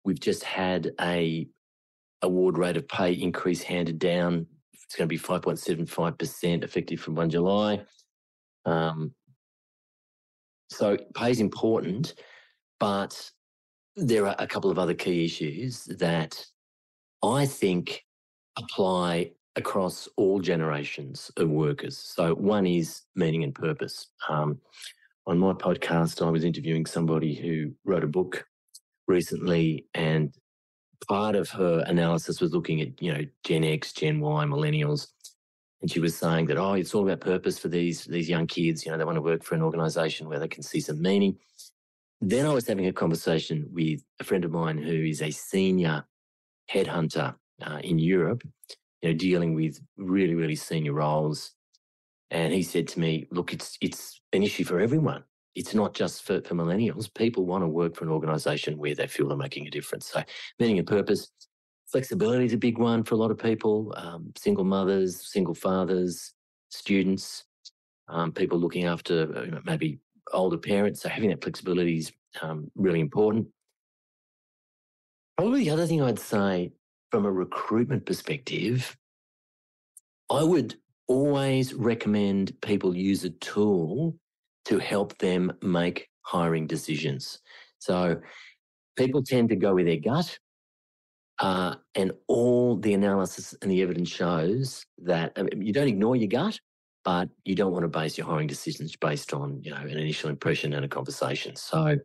We've 0.04 0.20
just 0.20 0.42
had 0.42 0.92
a 1.00 1.46
award 2.22 2.56
rate 2.56 2.78
of 2.78 2.88
pay 2.88 3.12
increase 3.12 3.62
handed 3.62 3.98
down. 3.98 4.46
It's 4.72 4.96
going 4.96 5.08
to 5.08 5.14
be 5.14 5.18
5.75% 5.18 6.64
effective 6.64 7.00
from 7.00 7.14
1 7.14 7.30
July. 7.30 7.82
Um, 8.64 9.12
so 10.70 10.96
pay 11.14 11.30
is 11.30 11.40
important, 11.40 12.14
but 12.80 13.30
there 13.96 14.26
are 14.26 14.36
a 14.38 14.46
couple 14.46 14.70
of 14.70 14.78
other 14.78 14.94
key 14.94 15.24
issues 15.24 15.84
that 15.84 16.44
I 17.22 17.46
think 17.46 18.04
apply 18.56 19.32
across 19.56 20.08
all 20.16 20.40
generations 20.40 21.30
of 21.36 21.48
workers. 21.48 21.96
So 21.96 22.34
one 22.34 22.66
is 22.66 23.02
meaning 23.14 23.44
and 23.44 23.54
purpose. 23.54 24.08
Um, 24.28 24.58
on 25.26 25.38
my 25.38 25.52
podcast, 25.52 26.24
I 26.24 26.30
was 26.30 26.44
interviewing 26.44 26.86
somebody 26.86 27.34
who 27.34 27.72
wrote 27.84 28.04
a 28.04 28.08
book 28.08 28.46
recently, 29.06 29.86
and 29.94 30.34
part 31.08 31.34
of 31.34 31.48
her 31.50 31.84
analysis 31.86 32.40
was 32.40 32.52
looking 32.52 32.80
at 32.80 33.00
you 33.00 33.12
know 33.12 33.22
Gen 33.44 33.64
X, 33.64 33.92
Gen 33.92 34.20
Y, 34.20 34.44
millennials, 34.44 35.08
and 35.84 35.90
she 35.90 36.00
was 36.00 36.16
saying 36.16 36.46
that 36.46 36.56
oh, 36.56 36.72
it's 36.72 36.94
all 36.94 37.02
about 37.02 37.20
purpose 37.20 37.58
for 37.58 37.68
these 37.68 38.06
these 38.06 38.26
young 38.26 38.46
kids. 38.46 38.86
You 38.86 38.90
know, 38.90 38.96
they 38.96 39.04
want 39.04 39.16
to 39.16 39.20
work 39.20 39.44
for 39.44 39.54
an 39.54 39.60
organisation 39.60 40.30
where 40.30 40.38
they 40.38 40.48
can 40.48 40.62
see 40.62 40.80
some 40.80 41.02
meaning. 41.02 41.36
Then 42.22 42.46
I 42.46 42.54
was 42.54 42.66
having 42.66 42.86
a 42.86 42.92
conversation 42.92 43.68
with 43.70 44.02
a 44.18 44.24
friend 44.24 44.46
of 44.46 44.50
mine 44.50 44.78
who 44.78 44.94
is 44.94 45.20
a 45.20 45.30
senior 45.30 46.06
headhunter 46.72 47.34
uh, 47.60 47.80
in 47.84 47.98
Europe, 47.98 48.44
you 49.02 49.10
know, 49.10 49.14
dealing 49.14 49.54
with 49.54 49.78
really, 49.98 50.34
really 50.34 50.54
senior 50.54 50.94
roles. 50.94 51.52
And 52.30 52.54
he 52.54 52.62
said 52.62 52.88
to 52.88 52.98
me, 52.98 53.26
look, 53.30 53.52
it's 53.52 53.76
it's 53.82 54.22
an 54.32 54.42
issue 54.42 54.64
for 54.64 54.80
everyone. 54.80 55.22
It's 55.54 55.74
not 55.74 55.92
just 55.92 56.22
for, 56.22 56.40
for 56.40 56.54
millennials. 56.54 57.12
People 57.12 57.44
want 57.44 57.62
to 57.62 57.68
work 57.68 57.94
for 57.94 58.04
an 58.04 58.10
organization 58.10 58.78
where 58.78 58.94
they 58.94 59.06
feel 59.06 59.28
they're 59.28 59.36
making 59.36 59.66
a 59.66 59.70
difference. 59.70 60.06
So 60.06 60.22
meaning 60.58 60.78
and 60.78 60.88
purpose. 60.88 61.30
Flexibility 61.90 62.44
is 62.46 62.52
a 62.52 62.58
big 62.58 62.78
one 62.78 63.04
for 63.04 63.14
a 63.14 63.18
lot 63.18 63.30
of 63.30 63.38
people. 63.38 63.94
Um, 63.96 64.32
single 64.36 64.64
mothers, 64.64 65.30
single 65.32 65.54
fathers, 65.54 66.32
students, 66.70 67.44
um, 68.08 68.32
people 68.32 68.58
looking 68.58 68.84
after 68.84 69.36
uh, 69.36 69.60
maybe 69.64 69.98
older 70.32 70.58
parents. 70.58 71.02
So 71.02 71.08
having 71.08 71.30
that 71.30 71.42
flexibility 71.42 71.98
is 71.98 72.12
um, 72.42 72.70
really 72.74 73.00
important. 73.00 73.46
Probably 75.36 75.64
the 75.64 75.70
other 75.70 75.86
thing 75.86 76.02
I'd 76.02 76.18
say 76.18 76.72
from 77.10 77.26
a 77.26 77.32
recruitment 77.32 78.06
perspective, 78.06 78.96
I 80.30 80.42
would 80.42 80.76
always 81.06 81.74
recommend 81.74 82.60
people 82.60 82.96
use 82.96 83.24
a 83.24 83.30
tool 83.30 84.16
to 84.64 84.78
help 84.78 85.16
them 85.18 85.52
make 85.62 86.08
hiring 86.22 86.66
decisions. 86.66 87.40
So 87.78 88.20
people 88.96 89.22
tend 89.22 89.50
to 89.50 89.56
go 89.56 89.74
with 89.74 89.86
their 89.86 89.98
gut. 89.98 90.38
Uh, 91.40 91.74
and 91.96 92.12
all 92.28 92.76
the 92.76 92.94
analysis 92.94 93.54
and 93.60 93.70
the 93.70 93.82
evidence 93.82 94.08
shows 94.08 94.86
that 94.98 95.32
I 95.36 95.42
mean, 95.42 95.62
you 95.62 95.72
don't 95.72 95.88
ignore 95.88 96.14
your 96.14 96.28
gut, 96.28 96.60
but 97.04 97.28
you 97.44 97.56
don't 97.56 97.72
want 97.72 97.82
to 97.82 97.88
base 97.88 98.16
your 98.16 98.26
hiring 98.26 98.46
decisions 98.46 98.94
based 98.94 99.34
on 99.34 99.60
you 99.62 99.72
know 99.72 99.78
an 99.78 99.90
initial 99.90 100.30
impression 100.30 100.72
and 100.74 100.84
a 100.84 100.88
conversation. 100.88 101.56
So 101.56 101.98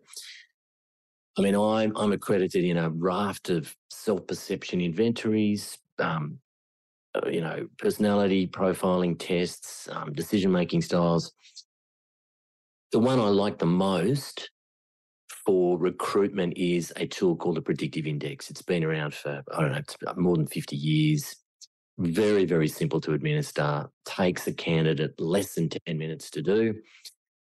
I 1.40 1.42
mean, 1.42 1.56
I'm, 1.56 1.96
I'm 1.96 2.12
accredited 2.12 2.66
in 2.66 2.78
a 2.78 2.90
raft 2.90 3.50
of 3.50 3.74
self 3.90 4.28
perception 4.28 4.82
inventories, 4.82 5.78
um, 5.98 6.40
uh, 7.16 7.30
you 7.30 7.40
know, 7.40 7.68
personality 7.78 8.46
profiling 8.46 9.18
tests, 9.18 9.88
um, 9.90 10.12
decision 10.12 10.52
making 10.52 10.82
styles. 10.82 11.32
The 12.92 13.00
one 13.00 13.20
I 13.20 13.30
like 13.30 13.58
the 13.58 13.66
most 13.66 14.50
for 15.50 15.80
recruitment 15.80 16.54
is 16.58 16.94
a 16.98 17.08
tool 17.08 17.36
called 17.36 17.58
a 17.58 17.62
predictive 17.62 18.06
index. 18.06 18.52
It's 18.52 18.62
been 18.62 18.84
around 18.84 19.16
for, 19.16 19.42
I 19.52 19.62
don't 19.62 19.72
know, 19.72 20.14
more 20.16 20.36
than 20.36 20.46
50 20.46 20.76
years. 20.76 21.36
Very, 21.98 22.46
very 22.46 22.68
simple 22.68 23.02
to 23.02 23.14
administer, 23.14 23.90
takes 24.06 24.46
a 24.46 24.54
candidate 24.54 25.20
less 25.20 25.56
than 25.56 25.68
10 25.68 25.98
minutes 25.98 26.30
to 26.32 26.44
do. 26.44 26.76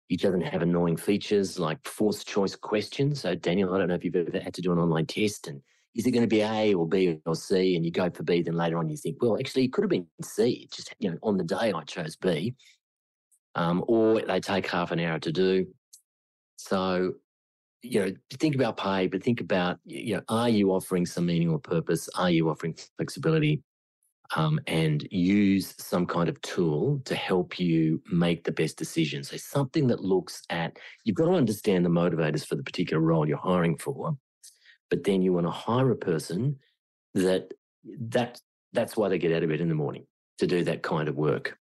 It 0.09 0.21
doesn't 0.21 0.41
have 0.41 0.63
annoying 0.63 0.97
features 0.97 1.59
like 1.59 1.88
forced 1.88 2.27
choice 2.27 2.55
questions. 2.55 3.21
So, 3.21 3.35
Daniel, 3.35 3.75
I 3.75 3.77
don't 3.77 3.89
know 3.89 3.93
if 3.93 4.03
you've 4.03 4.15
ever 4.15 4.39
had 4.39 4.55
to 4.55 4.62
do 4.63 4.71
an 4.71 4.79
online 4.79 5.05
test 5.05 5.47
and 5.47 5.62
is 5.93 6.07
it 6.07 6.12
going 6.13 6.27
to 6.27 6.35
be 6.35 6.41
A 6.41 6.73
or 6.73 6.88
B 6.88 7.19
or 7.27 7.35
C? 7.35 7.75
And 7.75 7.85
you 7.85 7.91
go 7.91 8.09
for 8.09 8.23
B, 8.23 8.41
then 8.41 8.55
later 8.55 8.79
on 8.79 8.89
you 8.89 8.97
think, 8.97 9.21
well, 9.21 9.38
actually, 9.38 9.65
it 9.65 9.71
could 9.71 9.83
have 9.83 9.91
been 9.91 10.07
C. 10.23 10.67
Just, 10.73 10.95
you 10.97 11.12
know, 11.12 11.17
on 11.21 11.38
the 11.38 11.43
day 11.43 11.71
I 11.71 11.83
chose 11.83 12.15
B. 12.15 12.55
Um, 13.53 13.85
or 13.88 14.19
they 14.19 14.39
take 14.39 14.65
half 14.65 14.89
an 14.89 15.00
hour 15.00 15.19
to 15.19 15.31
do. 15.31 15.67
So, 16.57 17.13
you 17.83 17.99
know, 17.99 18.11
think 18.31 18.55
about 18.55 18.77
pay, 18.77 19.07
but 19.07 19.23
think 19.23 19.41
about, 19.41 19.77
you 19.85 20.15
know, 20.15 20.21
are 20.29 20.49
you 20.49 20.71
offering 20.71 21.05
some 21.05 21.25
meaning 21.25 21.49
or 21.49 21.59
purpose? 21.59 22.09
Are 22.15 22.31
you 22.31 22.49
offering 22.49 22.75
flexibility? 22.97 23.61
um, 24.35 24.59
and 24.67 25.07
use 25.11 25.75
some 25.77 26.05
kind 26.05 26.29
of 26.29 26.41
tool 26.41 27.01
to 27.05 27.15
help 27.15 27.59
you 27.59 28.01
make 28.11 28.43
the 28.43 28.51
best 28.51 28.77
decision. 28.77 29.23
So 29.23 29.37
something 29.37 29.87
that 29.87 30.03
looks 30.03 30.43
at 30.49 30.77
you've 31.03 31.15
got 31.15 31.25
to 31.25 31.33
understand 31.33 31.85
the 31.85 31.89
motivators 31.89 32.45
for 32.45 32.55
the 32.55 32.63
particular 32.63 33.01
role 33.01 33.27
you're 33.27 33.37
hiring 33.37 33.77
for, 33.77 34.17
but 34.89 35.03
then 35.03 35.21
you 35.21 35.33
want 35.33 35.45
to 35.45 35.51
hire 35.51 35.91
a 35.91 35.95
person 35.95 36.57
that 37.13 37.53
that 37.99 38.39
that's 38.71 38.97
why 38.97 39.07
they 39.07 39.19
get 39.19 39.31
out 39.31 39.43
of 39.43 39.49
bed 39.49 39.61
in 39.61 39.69
the 39.69 39.75
morning 39.75 40.05
to 40.39 40.47
do 40.47 40.63
that 40.63 40.81
kind 40.81 41.07
of 41.07 41.15
work. 41.15 41.57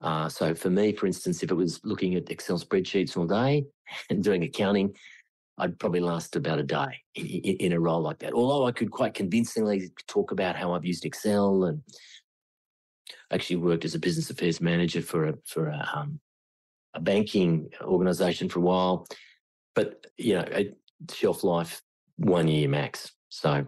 Uh, 0.00 0.28
so 0.28 0.54
for 0.54 0.68
me, 0.68 0.92
for 0.92 1.06
instance, 1.06 1.42
if 1.42 1.50
it 1.50 1.54
was 1.54 1.80
looking 1.84 2.14
at 2.16 2.28
Excel 2.28 2.58
spreadsheets 2.58 3.16
all 3.16 3.26
day 3.26 3.64
and 4.10 4.24
doing 4.24 4.42
accounting, 4.42 4.92
I'd 5.58 5.78
probably 5.78 6.00
last 6.00 6.34
about 6.36 6.58
a 6.58 6.64
day 6.64 7.00
in, 7.14 7.26
in, 7.26 7.72
a 7.72 7.80
role 7.80 8.00
like 8.00 8.18
that. 8.20 8.32
Although 8.32 8.66
I 8.66 8.72
could 8.72 8.90
quite 8.90 9.14
convincingly 9.14 9.90
talk 10.08 10.32
about 10.32 10.56
how 10.56 10.72
I've 10.72 10.84
used 10.84 11.04
Excel 11.04 11.64
and 11.64 11.80
actually 13.32 13.56
worked 13.56 13.84
as 13.84 13.94
a 13.94 14.00
business 14.00 14.30
affairs 14.30 14.60
manager 14.60 15.00
for 15.00 15.28
a 15.28 15.34
for 15.46 15.68
a, 15.68 15.88
um, 15.94 16.18
a 16.94 17.00
banking 17.00 17.70
organization 17.82 18.48
for 18.48 18.58
a 18.58 18.62
while, 18.62 19.06
but 19.74 20.06
you 20.16 20.34
know, 20.34 20.44
shelf 21.12 21.44
life 21.44 21.82
one 22.16 22.48
year 22.48 22.68
max. 22.68 23.12
So 23.28 23.66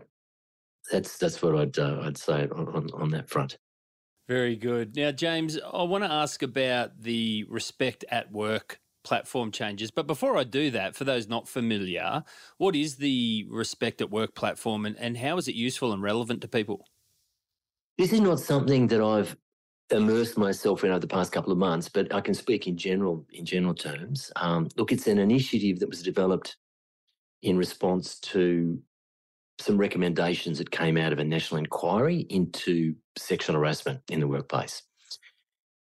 that's 0.90 1.19
that's 1.19 1.40
what 1.43 1.57
I'd 1.57 1.78
uh, 1.78 2.00
I'd 2.02 2.19
say 2.19 2.49
on, 2.49 2.69
on, 2.69 2.88
on 2.95 3.11
that 3.11 3.28
front. 3.28 3.59
Very 4.28 4.57
good. 4.57 4.97
Now, 4.97 5.12
James, 5.12 5.57
I 5.57 5.85
want 5.85 6.02
to 6.02 6.11
ask 6.11 6.43
about 6.43 7.00
the 7.00 7.45
respect 7.49 8.05
at 8.11 8.33
work 8.33 8.81
platform 9.07 9.53
changes. 9.53 9.91
But 9.91 10.07
before 10.07 10.37
I 10.37 10.45
do 10.45 10.71
that, 10.73 10.97
for 10.97 11.05
those 11.05 11.29
not 11.29 11.49
familiar, 11.49 12.25
what 12.59 12.75
is 12.75 12.97
the 12.97 13.47
Respect 13.49 14.01
at 14.01 14.11
Work 14.11 14.35
platform 14.35 14.85
and, 14.85 14.99
and 14.99 15.17
how 15.17 15.39
is 15.39 15.47
it 15.49 15.55
useful 15.55 15.93
and 15.93 16.03
relevant 16.03 16.43
to 16.43 16.49
people? 16.49 16.89
This 17.97 18.13
is 18.13 18.21
not 18.21 18.41
something 18.41 18.89
that 18.89 19.01
I've 19.01 19.37
immersed 19.91 20.37
myself 20.37 20.83
in 20.83 20.91
over 20.91 20.99
the 20.99 21.07
past 21.07 21.31
couple 21.31 21.53
of 21.53 21.59
months, 21.59 21.89
but 21.89 22.13
I 22.13 22.21
can 22.21 22.35
speak 22.35 22.67
in 22.67 22.77
general 22.77 23.25
in 23.33 23.47
general 23.47 23.75
terms. 23.75 24.33
Um, 24.35 24.69
look, 24.77 24.91
it's 24.91 25.07
an 25.07 25.19
initiative 25.19 25.79
that 25.79 25.89
was 25.89 26.03
developed 26.03 26.57
in 27.43 27.57
response 27.57 28.19
to 28.19 28.83
some 29.61 29.79
recommendations 29.79 30.59
that 30.59 30.71
came 30.71 30.99
out 30.99 31.13
of 31.13 31.21
a 31.21 31.25
national 31.25 31.59
inquiry 31.59 32.27
into 32.29 32.95
sexual 33.17 33.55
harassment 33.57 34.01
in 34.11 34.21
the 34.21 34.29
workplace. 34.29 34.83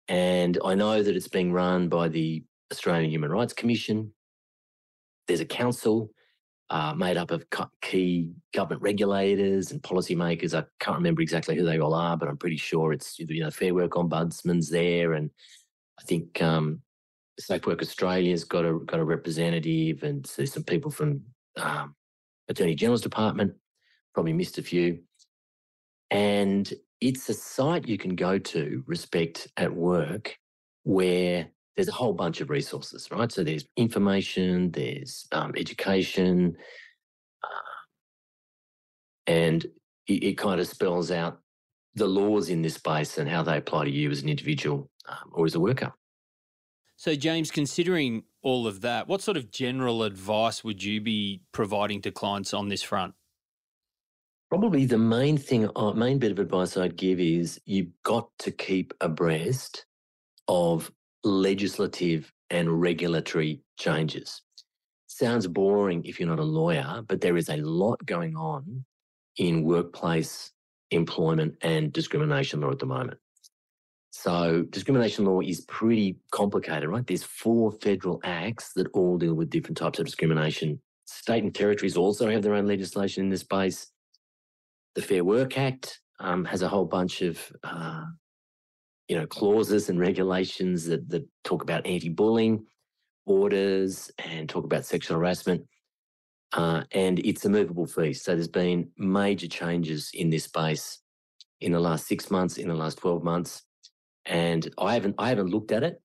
And 0.09 0.59
I 0.65 0.75
know 0.75 1.03
that 1.03 1.17
it's 1.17 1.29
being 1.29 1.53
run 1.53 1.89
by 1.89 2.09
the 2.09 2.45
Australian 2.73 3.11
Human 3.11 3.31
Rights 3.31 3.53
Commission. 3.53 4.13
There's 5.27 5.41
a 5.41 5.47
council 5.47 6.11
uh, 6.71 6.95
made 6.95 7.17
up 7.17 7.31
of 7.31 7.45
key 7.81 8.31
government 8.53 8.83
regulators 8.83 9.71
and 9.71 9.83
policymakers. 9.83 10.59
I 10.59 10.65
can't 10.81 10.99
remember 10.99 11.23
exactly 11.23 11.57
who 11.57 11.65
they 11.65 11.79
all 11.79 11.95
are, 11.95 12.17
but 12.17 12.29
I'm 12.29 12.37
pretty 12.37 12.57
sure 12.57 12.93
it's 12.93 13.19
you 13.19 13.43
know 13.43 13.51
Fair 13.51 13.75
Work 13.75 13.93
Ombudsman's 13.93 14.69
there, 14.69 15.15
and 15.15 15.31
I 15.99 16.03
think 16.03 16.43
um, 16.43 16.83
Safe 17.39 17.67
Work 17.67 17.83
Australia's 17.83 18.45
got 18.45 18.65
a 18.65 18.79
got 18.85 19.01
a 19.01 19.05
representative, 19.05 20.03
and 20.03 20.25
there's 20.37 20.53
some 20.53 20.65
people 20.65 20.91
from 20.91 21.23
um, 21.57 21.95
Attorney 22.49 22.75
General's 22.75 23.03
Department. 23.03 23.55
Probably 24.13 24.33
missed 24.33 24.59
a 24.59 24.63
few, 24.63 25.01
and 26.11 26.71
it's 27.01 27.29
a 27.29 27.35
site 27.35 27.89
you 27.89 27.97
can 27.97 28.15
go 28.15 28.39
to, 28.39 28.83
Respect 28.87 29.49
at 29.57 29.73
Work, 29.73 30.37
where 30.83 31.49
there's 31.79 31.87
a 31.87 31.93
whole 31.93 32.13
bunch 32.13 32.41
of 32.41 32.51
resources, 32.51 33.09
right? 33.13 33.31
So 33.31 33.45
there's 33.45 33.65
information, 33.77 34.73
there's 34.73 35.29
um, 35.31 35.53
education, 35.57 36.57
uh, 37.45 37.71
and 39.29 39.65
it, 40.09 40.25
it, 40.25 40.39
kind 40.39 40.61
of 40.61 40.67
spells 40.67 41.13
out 41.13 41.39
the 41.95 42.09
laws 42.09 42.49
in 42.49 42.63
this 42.63 42.75
space 42.75 43.17
and 43.17 43.31
how 43.31 43.45
they 43.45 43.59
apply 43.59 43.85
to 43.85 43.93
you 43.93 44.11
as 44.11 44.23
an 44.23 44.29
individual 44.29 44.91
um, 45.09 45.31
or 45.31 45.47
as 45.47 45.55
a 45.55 45.61
worker. 45.61 45.93
So, 46.97 47.15
James, 47.15 47.53
considering 47.53 48.25
all 48.43 48.67
of 48.67 48.81
that, 48.81 49.07
what 49.07 49.23
sort 49.23 49.37
of 49.37 49.53
general 49.53 50.03
advice 50.03 50.65
would 50.65 50.83
you 50.83 51.01
be 51.01 51.43
providing 51.53 52.03
to 52.03 52.11
clients 52.11 52.53
on 52.53 52.71
this 52.71 52.83
front? 52.83 53.15
Probably 54.51 54.85
the 54.85 54.99
main 54.99 55.39
thing, 55.39 55.71
uh, 55.77 55.93
main 55.93 56.19
bit 56.19 56.33
of 56.33 56.41
advice 56.41 56.77
I'd 56.77 56.97
give 56.97 57.21
is 57.21 57.61
you've 57.67 57.93
got 58.03 58.31
to 58.41 58.51
keep 58.51 58.95
abreast 59.01 59.87
of 60.49 60.91
legislative 61.25 62.33
and 62.51 62.81
regulatory 62.81 63.61
changes. 63.79 64.43
Sounds 65.07 65.47
boring 65.47 66.05
if 66.05 66.19
you're 66.19 66.29
not 66.29 66.39
a 66.39 66.45
lawyer, 66.45 67.03
but 67.07 67.21
there 67.21 67.37
is 67.37 67.49
a 67.49 67.57
lot 67.57 68.05
going 68.07 68.37
on 68.37 68.85
in 69.37 69.65
workplace 69.65 70.53
employment 70.91 71.55
and 71.63 71.93
discrimination 71.93 72.61
law 72.61 72.71
at 72.71 72.79
the 72.79 72.87
moment. 72.87 73.19
So, 74.11 74.65
discrimination 74.71 75.27
law 75.27 75.41
is 75.41 75.61
pretty 75.63 76.17
complicated, 76.33 76.89
right? 76.89 77.07
There's 77.07 77.23
four 77.23 77.71
federal 77.71 78.21
acts 78.25 78.73
that 78.75 78.89
all 78.93 79.17
deal 79.19 79.35
with 79.35 79.51
different 79.51 79.77
types 79.77 79.99
of 79.99 80.07
discrimination. 80.07 80.81
State 81.07 81.45
and 81.45 81.55
territories 81.55 81.97
also 81.97 82.29
have 82.31 82.43
their 82.43 82.55
own 82.55 82.67
legislation 82.67 83.25
in 83.25 83.31
this 83.31 83.41
space. 83.41 83.93
The 84.95 85.03
Fair 85.03 85.25
Work 85.25 85.57
Act 85.57 86.01
um, 86.21 86.45
has 86.47 86.63
a 86.63 86.69
whole 86.69 86.85
bunch 86.85 87.23
of 87.23 87.41
uh, 87.63 88.07
you 89.09 89.17
know 89.17 89.27
clauses 89.27 89.89
and 89.89 89.99
regulations 89.99 90.85
that, 90.87 91.09
that 91.09 91.27
talk 91.45 91.63
about 91.63 91.87
anti-bullying 91.87 92.65
orders 93.27 94.11
and 94.19 94.49
talk 94.49 94.65
about 94.65 94.85
sexual 94.85 95.19
harassment. 95.19 95.67
Uh, 96.53 96.83
and 96.93 97.19
it's 97.21 97.45
a 97.45 97.51
movable 97.51 97.87
feast. 97.87 98.25
So 98.25 98.35
there's 98.35 98.49
been 98.49 98.89
major 98.97 99.49
changes 99.49 100.11
in 100.15 100.31
this 100.31 100.45
space 100.45 101.01
in 101.61 101.73
the 101.73 101.81
last 101.81 102.07
six 102.07 102.31
months, 102.31 102.57
in 102.57 102.69
the 102.69 102.75
last 102.75 102.99
12 102.99 103.23
months. 103.23 103.63
And 104.25 104.69
I 104.79 104.95
haven't 104.95 105.15
I 105.19 105.29
haven't 105.29 105.51
looked 105.51 105.73
at 105.73 105.83
it 105.83 106.01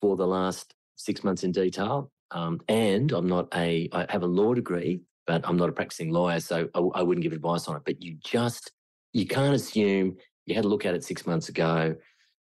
for 0.00 0.16
the 0.16 0.26
last 0.26 0.74
six 0.96 1.24
months 1.24 1.44
in 1.44 1.52
detail. 1.52 2.10
Um, 2.30 2.60
and 2.68 3.10
I'm 3.12 3.26
not 3.26 3.48
a 3.54 3.88
I 3.92 4.06
have 4.08 4.22
a 4.22 4.26
law 4.26 4.54
degree, 4.54 5.00
but 5.26 5.42
I'm 5.44 5.56
not 5.56 5.68
a 5.68 5.72
practicing 5.72 6.10
lawyer, 6.10 6.40
so 6.40 6.68
I, 6.74 6.78
I 6.78 7.02
wouldn't 7.02 7.22
give 7.22 7.32
advice 7.32 7.68
on 7.68 7.76
it. 7.76 7.82
But 7.84 8.02
you 8.02 8.18
just 8.24 8.72
you 9.12 9.26
can't 9.26 9.54
assume 9.54 10.16
you 10.46 10.54
had 10.54 10.64
a 10.64 10.68
look 10.68 10.84
at 10.84 10.94
it 10.94 11.04
six 11.04 11.26
months 11.26 11.48
ago. 11.48 11.94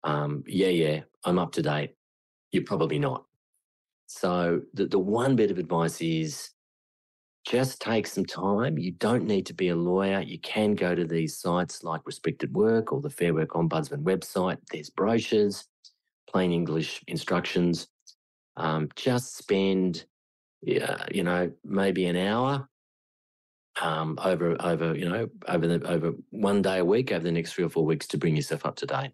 Um, 0.05 0.43
yeah, 0.47 0.67
yeah, 0.67 1.01
I'm 1.25 1.39
up 1.39 1.51
to 1.53 1.61
date. 1.61 1.95
You're 2.51 2.63
probably 2.63 2.99
not. 2.99 3.25
So 4.07 4.61
the, 4.73 4.85
the 4.85 4.99
one 4.99 5.35
bit 5.35 5.51
of 5.51 5.57
advice 5.57 5.99
is 5.99 6.51
just 7.45 7.81
take 7.81 8.07
some 8.07 8.25
time. 8.25 8.77
You 8.77 8.91
don't 8.91 9.25
need 9.25 9.45
to 9.47 9.53
be 9.53 9.69
a 9.69 9.75
lawyer. 9.75 10.21
You 10.21 10.39
can 10.39 10.75
go 10.75 10.95
to 10.95 11.05
these 11.05 11.37
sites 11.37 11.83
like 11.83 12.05
Respect 12.05 12.43
at 12.43 12.51
Work 12.51 12.93
or 12.93 13.01
the 13.01 13.09
Fair 13.09 13.33
Work 13.33 13.49
Ombudsman 13.49 14.03
website. 14.03 14.57
There's 14.71 14.89
brochures, 14.89 15.65
plain 16.29 16.51
English 16.51 17.03
instructions. 17.07 17.87
Um, 18.57 18.89
just 18.95 19.35
spend 19.35 20.05
yeah, 20.61 21.05
you 21.11 21.23
know, 21.23 21.51
maybe 21.63 22.05
an 22.05 22.15
hour 22.15 22.67
um, 23.81 24.17
over 24.23 24.55
over 24.61 24.95
you 24.95 25.07
know 25.07 25.27
over 25.47 25.67
the 25.67 25.87
over 25.87 26.13
one 26.31 26.61
day 26.61 26.79
a 26.79 26.85
week 26.85 27.11
over 27.11 27.23
the 27.23 27.31
next 27.31 27.53
three 27.53 27.65
or 27.65 27.69
four 27.69 27.85
weeks 27.85 28.07
to 28.07 28.17
bring 28.17 28.35
yourself 28.35 28.65
up 28.65 28.75
to 28.77 28.85
date. 28.85 29.11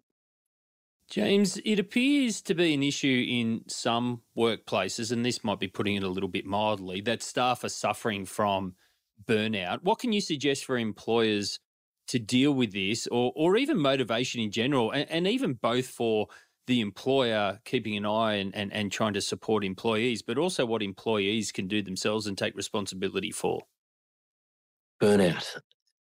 James, 1.11 1.57
it 1.65 1.77
appears 1.77 2.41
to 2.41 2.55
be 2.55 2.73
an 2.73 2.81
issue 2.81 3.25
in 3.27 3.63
some 3.67 4.21
workplaces, 4.35 5.11
and 5.11 5.25
this 5.25 5.43
might 5.43 5.59
be 5.59 5.67
putting 5.67 5.97
it 5.97 6.03
a 6.03 6.07
little 6.07 6.29
bit 6.29 6.45
mildly, 6.45 7.01
that 7.01 7.21
staff 7.21 7.65
are 7.65 7.69
suffering 7.69 8.25
from 8.25 8.75
burnout. 9.25 9.83
What 9.83 9.99
can 9.99 10.13
you 10.13 10.21
suggest 10.21 10.63
for 10.63 10.77
employers 10.77 11.59
to 12.07 12.17
deal 12.17 12.53
with 12.53 12.71
this, 12.71 13.07
or 13.07 13.33
or 13.35 13.57
even 13.57 13.77
motivation 13.77 14.39
in 14.39 14.51
general, 14.51 14.89
and, 14.91 15.11
and 15.11 15.27
even 15.27 15.53
both 15.53 15.87
for 15.87 16.27
the 16.65 16.79
employer 16.79 17.59
keeping 17.65 17.97
an 17.97 18.05
eye 18.05 18.35
and, 18.35 18.55
and, 18.55 18.71
and 18.71 18.89
trying 18.89 19.13
to 19.13 19.21
support 19.21 19.65
employees, 19.65 20.21
but 20.21 20.37
also 20.37 20.65
what 20.65 20.81
employees 20.81 21.51
can 21.51 21.67
do 21.67 21.81
themselves 21.81 22.25
and 22.25 22.37
take 22.37 22.55
responsibility 22.55 23.31
for? 23.31 23.63
Burnout. 25.01 25.57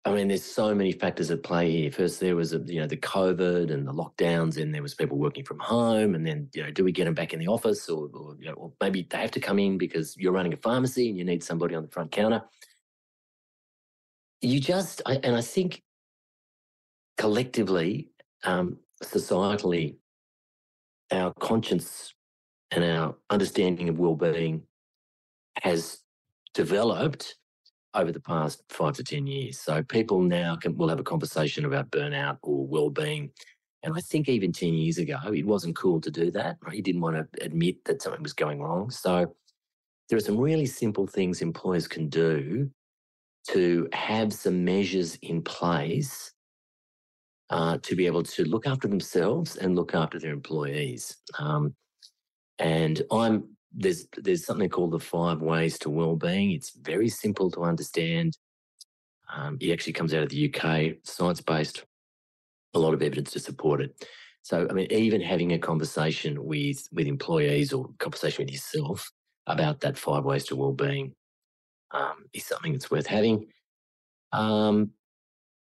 I 0.06 0.14
mean, 0.14 0.28
there's 0.28 0.44
so 0.44 0.74
many 0.74 0.92
factors 0.92 1.30
at 1.30 1.42
play 1.42 1.70
here. 1.70 1.90
First, 1.90 2.20
there 2.20 2.34
was, 2.34 2.54
a, 2.54 2.58
you 2.60 2.80
know, 2.80 2.86
the 2.86 2.96
COVID 2.96 3.70
and 3.70 3.86
the 3.86 3.92
lockdowns, 3.92 4.56
and 4.56 4.74
there 4.74 4.82
was 4.82 4.94
people 4.94 5.18
working 5.18 5.44
from 5.44 5.58
home. 5.58 6.14
And 6.14 6.26
then, 6.26 6.48
you 6.54 6.62
know, 6.62 6.70
do 6.70 6.84
we 6.84 6.90
get 6.90 7.04
them 7.04 7.12
back 7.12 7.34
in 7.34 7.38
the 7.38 7.48
office, 7.48 7.86
or, 7.86 8.08
or, 8.14 8.34
you 8.38 8.46
know, 8.46 8.54
or 8.54 8.72
maybe 8.80 9.06
they 9.08 9.18
have 9.18 9.30
to 9.32 9.40
come 9.40 9.58
in 9.58 9.76
because 9.76 10.16
you're 10.16 10.32
running 10.32 10.54
a 10.54 10.56
pharmacy 10.56 11.10
and 11.10 11.18
you 11.18 11.24
need 11.24 11.44
somebody 11.44 11.74
on 11.74 11.82
the 11.82 11.90
front 11.90 12.12
counter. 12.12 12.42
You 14.40 14.58
just, 14.58 15.02
I, 15.04 15.16
and 15.22 15.36
I 15.36 15.42
think 15.42 15.82
collectively, 17.18 18.08
um, 18.44 18.78
societally, 19.04 19.96
our 21.12 21.34
conscience 21.40 22.14
and 22.70 22.84
our 22.84 23.16
understanding 23.28 23.90
of 23.90 23.98
well-being 23.98 24.62
has 25.60 25.98
developed 26.54 27.36
over 27.94 28.12
the 28.12 28.20
past 28.20 28.62
five 28.68 28.94
to 28.94 29.04
ten 29.04 29.26
years. 29.26 29.58
So 29.58 29.82
people 29.82 30.20
now 30.20 30.56
can 30.56 30.76
will 30.76 30.88
have 30.88 31.00
a 31.00 31.04
conversation 31.04 31.64
about 31.64 31.90
burnout 31.90 32.38
or 32.42 32.66
well-being. 32.66 33.30
And 33.82 33.94
I 33.96 34.00
think 34.00 34.28
even 34.28 34.52
10 34.52 34.74
years 34.74 34.98
ago, 34.98 35.16
it 35.32 35.46
wasn't 35.46 35.74
cool 35.74 36.00
to 36.02 36.10
do 36.10 36.30
that. 36.32 36.58
Right? 36.62 36.76
You 36.76 36.82
didn't 36.82 37.00
want 37.00 37.16
to 37.16 37.44
admit 37.44 37.82
that 37.86 38.02
something 38.02 38.22
was 38.22 38.34
going 38.34 38.60
wrong. 38.60 38.90
So 38.90 39.34
there 40.08 40.18
are 40.18 40.20
some 40.20 40.38
really 40.38 40.66
simple 40.66 41.06
things 41.06 41.40
employers 41.40 41.88
can 41.88 42.08
do 42.08 42.70
to 43.48 43.88
have 43.92 44.32
some 44.32 44.64
measures 44.64 45.16
in 45.22 45.42
place 45.42 46.32
uh, 47.48 47.78
to 47.82 47.96
be 47.96 48.06
able 48.06 48.22
to 48.22 48.44
look 48.44 48.66
after 48.66 48.86
themselves 48.86 49.56
and 49.56 49.74
look 49.74 49.94
after 49.94 50.18
their 50.18 50.32
employees. 50.32 51.16
Um, 51.38 51.74
and 52.58 53.02
I'm 53.10 53.56
there's 53.72 54.06
there's 54.16 54.44
something 54.44 54.68
called 54.68 54.92
the 54.92 54.98
five 54.98 55.40
ways 55.42 55.78
to 55.80 55.90
well-being. 55.90 56.52
It's 56.52 56.70
very 56.70 57.08
simple 57.08 57.50
to 57.52 57.62
understand. 57.62 58.36
Um, 59.34 59.58
it 59.60 59.72
actually 59.72 59.92
comes 59.92 60.12
out 60.12 60.24
of 60.24 60.28
the 60.30 60.52
UK, 60.52 60.96
science-based, 61.04 61.84
a 62.74 62.78
lot 62.78 62.94
of 62.94 63.02
evidence 63.02 63.30
to 63.32 63.40
support 63.40 63.80
it. 63.80 63.94
So, 64.42 64.66
I 64.68 64.72
mean, 64.72 64.88
even 64.90 65.20
having 65.20 65.52
a 65.52 65.58
conversation 65.58 66.44
with 66.44 66.88
with 66.92 67.06
employees 67.06 67.72
or 67.72 67.90
conversation 67.98 68.44
with 68.44 68.52
yourself 68.52 69.10
about 69.46 69.80
that 69.80 69.98
five 69.98 70.24
ways 70.24 70.44
to 70.46 70.56
well-being 70.56 71.14
um, 71.92 72.24
is 72.32 72.46
something 72.46 72.72
that's 72.72 72.90
worth 72.90 73.06
having. 73.06 73.46
Um, 74.32 74.90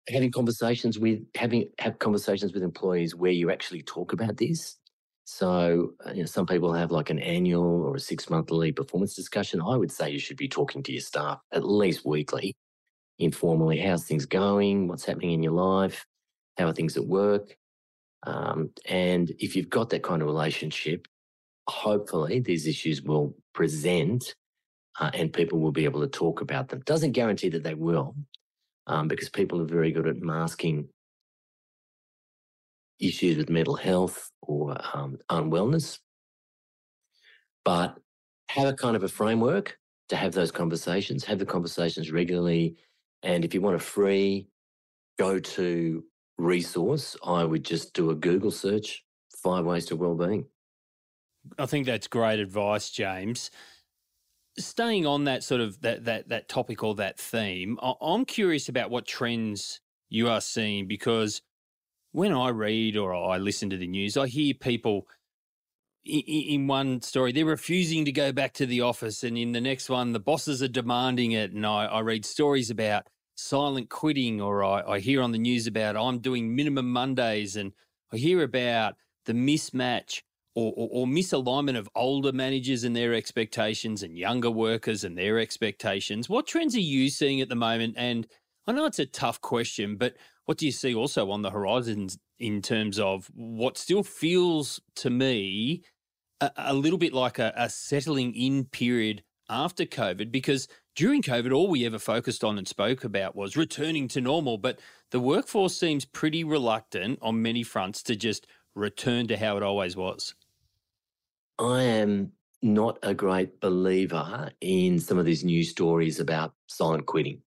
having 0.10 0.32
conversations 0.32 1.00
with 1.00 1.20
having 1.36 1.70
have 1.80 2.00
conversations 2.00 2.54
with 2.54 2.64
employees 2.64 3.16
where 3.16 3.32
you 3.32 3.52
actually 3.52 3.82
talk 3.82 4.14
about 4.14 4.38
this. 4.38 4.78
So, 5.26 5.94
uh, 6.06 6.12
you 6.12 6.22
know, 6.22 6.26
some 6.26 6.46
people 6.46 6.74
have 6.74 6.92
like 6.92 7.10
an 7.10 7.20
annual 7.20 7.84
or 7.84 7.96
a 7.96 8.00
six 8.00 8.30
monthly 8.30 8.72
performance 8.72 9.16
discussion. 9.16 9.62
I 9.62 9.78
would 9.78 9.92
say 9.92 10.10
you 10.10 10.20
should 10.20 10.38
be 10.38 10.50
talking 10.50 10.84
to 10.84 10.92
your 10.92 11.02
staff 11.02 11.40
at 11.52 11.64
least 11.64 12.06
weekly, 12.06 12.56
informally. 13.20 13.80
How's 13.80 14.06
things 14.06 14.26
going? 14.26 14.88
What's 14.88 15.06
happening 15.06 15.32
in 15.32 15.44
your 15.44 15.54
life? 15.54 16.06
How 16.58 16.68
are 16.68 16.74
things 16.74 16.98
at 16.98 17.06
work? 17.06 17.56
Um, 18.26 18.70
and 18.86 19.32
if 19.40 19.56
you've 19.56 19.70
got 19.70 19.90
that 19.92 20.04
kind 20.04 20.22
of 20.22 20.28
relationship, 20.28 21.08
hopefully 21.70 22.40
these 22.40 22.68
issues 22.68 23.02
will 23.02 23.36
present 23.54 24.36
uh, 25.00 25.12
and 25.14 25.34
people 25.34 25.60
will 25.60 25.72
be 25.72 25.86
able 25.86 26.02
to 26.02 26.08
talk 26.08 26.42
about 26.42 26.70
them. 26.70 26.82
Doesn't 26.86 27.14
guarantee 27.14 27.50
that 27.50 27.64
they 27.64 27.74
will, 27.74 28.16
um, 28.88 29.08
because 29.08 29.30
people 29.30 29.62
are 29.62 29.66
very 29.66 29.92
good 29.92 30.08
at 30.08 30.18
masking 30.18 30.88
issues 33.08 33.38
with 33.38 33.50
mental 33.50 33.76
health 33.76 34.32
or 34.42 34.78
um, 34.94 35.18
unwellness. 35.30 36.00
But 37.66 37.98
have 38.50 38.68
a 38.68 38.74
kind 38.74 38.96
of 38.96 39.04
a 39.04 39.08
framework 39.08 39.78
to 40.10 40.16
have 40.16 40.34
those 40.34 40.52
conversations, 40.52 41.24
have 41.24 41.40
the 41.40 41.46
conversations 41.46 42.12
regularly. 42.12 42.76
And 43.24 43.46
if 43.46 43.54
you 43.54 43.62
want 43.62 43.76
a 43.76 43.80
free 43.80 44.48
go 45.18 45.40
to 45.40 46.04
resource, 46.38 47.16
I 47.26 47.44
would 47.44 47.64
just 47.64 47.94
do 47.94 48.10
a 48.10 48.16
Google 48.16 48.52
search 48.52 49.04
five 49.42 49.66
ways 49.66 49.86
to 49.88 49.96
well-being. 49.96 50.46
I 51.58 51.66
think 51.66 51.86
that's 51.86 52.08
great 52.08 52.40
advice, 52.40 52.90
James 52.90 53.50
staying 54.58 55.06
on 55.06 55.24
that 55.26 55.44
sort 55.44 55.62
of 55.62 55.80
that 55.82 56.06
that 56.06 56.30
that 56.30 56.48
topic 56.48 56.84
or 56.84 56.96
that 56.96 57.20
theme, 57.20 57.78
I'm 58.02 58.26
curious 58.26 58.70
about 58.70 58.90
what 58.90 59.06
trends 59.06 59.80
you 60.10 60.30
are 60.30 60.42
seeing 60.42 60.88
because 60.88 61.42
when 62.14 62.32
I 62.32 62.50
read 62.50 62.96
or 62.96 63.14
I 63.14 63.38
listen 63.38 63.70
to 63.72 63.78
the 63.78 63.88
news, 63.88 64.16
I 64.16 64.28
hear 64.28 64.54
people 64.54 65.08
in 66.06 66.68
one 66.68 67.02
story 67.02 67.32
they're 67.32 67.46
refusing 67.46 68.04
to 68.06 68.12
go 68.12 68.32
back 68.32 68.54
to 68.54 68.66
the 68.66 68.82
office, 68.82 69.24
and 69.24 69.38
in 69.38 69.52
the 69.52 69.62
next 69.62 69.90
one 69.90 70.14
the 70.14 70.20
bosses 70.20 70.64
are 70.64 70.68
demanding 70.68 71.34
it. 71.34 71.52
And 71.52 71.66
I, 71.66 71.86
I 71.86 72.00
read 72.00 72.26
stories 72.26 72.70
about 72.70 73.08
silent 73.36 73.90
quitting, 73.90 74.40
or 74.40 74.64
I, 74.64 74.82
I 74.82 75.00
hear 75.00 75.22
on 75.22 75.32
the 75.32 75.38
news 75.38 75.68
about 75.68 75.98
I'm 75.98 76.20
doing 76.20 76.56
minimum 76.56 76.92
Mondays, 76.92 77.56
and 77.56 77.74
I 78.14 78.18
hear 78.18 78.44
about 78.44 78.96
the 79.26 79.34
mismatch 79.34 80.22
or, 80.56 80.72
or, 80.76 80.90
or, 80.92 81.08
misalignment 81.08 81.78
of 81.78 81.90
older 81.96 82.32
managers 82.32 82.84
and 82.84 82.96
their 82.96 83.16
expectations 83.16 84.04
and 84.04 84.16
younger 84.16 84.52
workers 84.52 85.04
and 85.04 85.18
their 85.18 85.40
expectations? 85.40 86.30
What 86.30 86.46
trends 86.46 86.76
are 86.76 86.80
you 86.80 87.10
seeing 87.10 87.42
at 87.42 87.50
the 87.50 87.56
moment? 87.56 87.96
And 87.98 88.28
I 88.68 88.72
know 88.72 88.86
it's 88.86 89.00
a 89.00 89.08
tough 89.08 89.42
question, 89.42 89.96
but 89.96 90.16
what 90.46 90.58
do 90.58 90.66
you 90.66 90.72
see 90.72 90.94
also 90.94 91.32
on 91.32 91.42
the 91.42 91.52
horizons 91.52 92.18
in 92.40 92.62
terms 92.62 93.00
of 93.00 93.30
what 93.34 93.78
still 93.78 94.04
feels 94.04 94.82
to 94.96 95.10
me 95.10 95.84
a, 96.42 96.52
a 96.58 96.74
little 96.74 97.00
bit 97.00 97.14
like 97.14 97.40
a, 97.40 97.54
a 97.56 97.70
settling 97.70 98.34
in 98.36 98.66
period 98.66 99.24
after 99.50 99.86
COVID 99.86 100.32
because 100.32 100.68
during 100.96 101.22
COVID, 101.24 101.52
all 101.52 101.68
we 101.68 101.86
ever 101.86 101.98
focused 101.98 102.44
on 102.44 102.58
and 102.58 102.68
spoke 102.68 103.04
about 103.04 103.36
was 103.36 103.58
returning 103.58 104.08
to 104.10 104.22
normal. 104.22 104.58
But 104.58 104.80
the 105.12 105.20
workforce 105.20 105.76
seems 105.76 106.06
pretty 106.06 106.44
reluctant 106.44 107.20
on 107.22 107.42
many 107.42 107.64
fronts 107.64 108.04
to 108.04 108.16
just 108.16 108.46
return 108.76 109.28
to 109.28 109.38
how 109.38 109.58
it 109.58 109.64
always 109.64 109.96
was. 109.96 110.36
I 111.60 111.84
am 111.84 112.32
not 112.62 113.00
a 113.04 113.14
great 113.14 113.60
believer 113.60 114.52
in 114.62 115.00
some 115.00 115.18
of 115.18 115.26
these 115.26 115.44
news 115.44 115.70
stories 115.70 116.20
about 116.20 116.54
silent 116.68 117.06
quitting. 117.06 117.42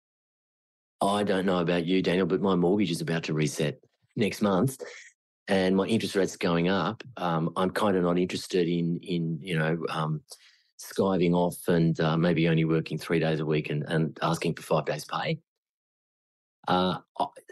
I 1.04 1.24
don't 1.24 1.46
know 1.46 1.60
about 1.60 1.86
you, 1.86 2.02
Daniel, 2.02 2.26
but 2.26 2.42
my 2.42 2.56
mortgage 2.56 2.92
is 2.92 3.02
about 3.02 3.24
to 3.24 3.34
reset 3.34 3.80
next 4.16 4.42
month 4.42 4.78
and 5.48 5.76
my 5.76 5.86
interest 5.86 6.16
rate's 6.16 6.38
going 6.38 6.70
up. 6.70 7.04
Um, 7.18 7.52
I'm 7.56 7.72
kind 7.72 7.98
of 7.98 8.04
not 8.04 8.18
interested 8.18 8.68
in, 8.68 9.00
in 9.02 9.40
you 9.42 9.58
know, 9.58 9.78
um, 9.90 10.22
skiving 10.80 11.34
off 11.34 11.58
and 11.68 12.00
uh, 12.00 12.18
maybe 12.18 12.48
only 12.48 12.66
working 12.66 12.98
three 12.98 13.20
days 13.20 13.40
a 13.40 13.46
week 13.46 13.70
and, 13.70 13.84
and 13.88 14.18
asking 14.22 14.56
for 14.56 14.62
five 14.62 14.86
days 14.86 15.06
pay. 15.06 15.40
Uh, 16.68 16.98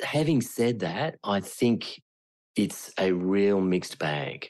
having 0.03 0.41
said 0.41 0.79
that, 0.79 1.17
I 1.23 1.41
think 1.41 2.01
it's 2.55 2.91
a 2.97 3.11
real 3.11 3.59
mixed 3.59 3.99
bag. 3.99 4.49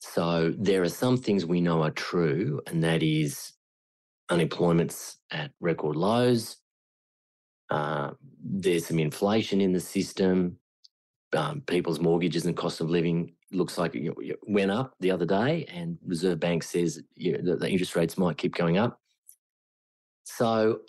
So 0.00 0.52
there 0.58 0.82
are 0.82 0.88
some 0.88 1.16
things 1.16 1.46
we 1.46 1.60
know 1.60 1.82
are 1.82 1.92
true, 1.92 2.60
and 2.66 2.82
that 2.82 3.04
is 3.04 3.52
unemployment's 4.28 5.18
at 5.30 5.52
record 5.60 5.94
lows. 5.94 6.56
Uh, 7.72 8.10
there's 8.44 8.86
some 8.86 8.98
inflation 8.98 9.62
in 9.62 9.72
the 9.72 9.80
system. 9.80 10.58
Um, 11.34 11.62
people's 11.62 12.00
mortgages 12.00 12.44
and 12.44 12.54
cost 12.54 12.82
of 12.82 12.90
living 12.90 13.32
looks 13.50 13.78
like 13.78 13.94
it 13.94 14.38
went 14.46 14.70
up 14.70 14.94
the 15.00 15.10
other 15.10 15.24
day, 15.24 15.64
and 15.72 15.96
Reserve 16.04 16.38
Bank 16.38 16.62
says 16.62 17.00
you 17.14 17.38
know, 17.38 17.56
the 17.56 17.70
interest 17.70 17.96
rates 17.96 18.18
might 18.18 18.36
keep 18.36 18.54
going 18.54 18.76
up. 18.76 19.00
So 20.24 20.80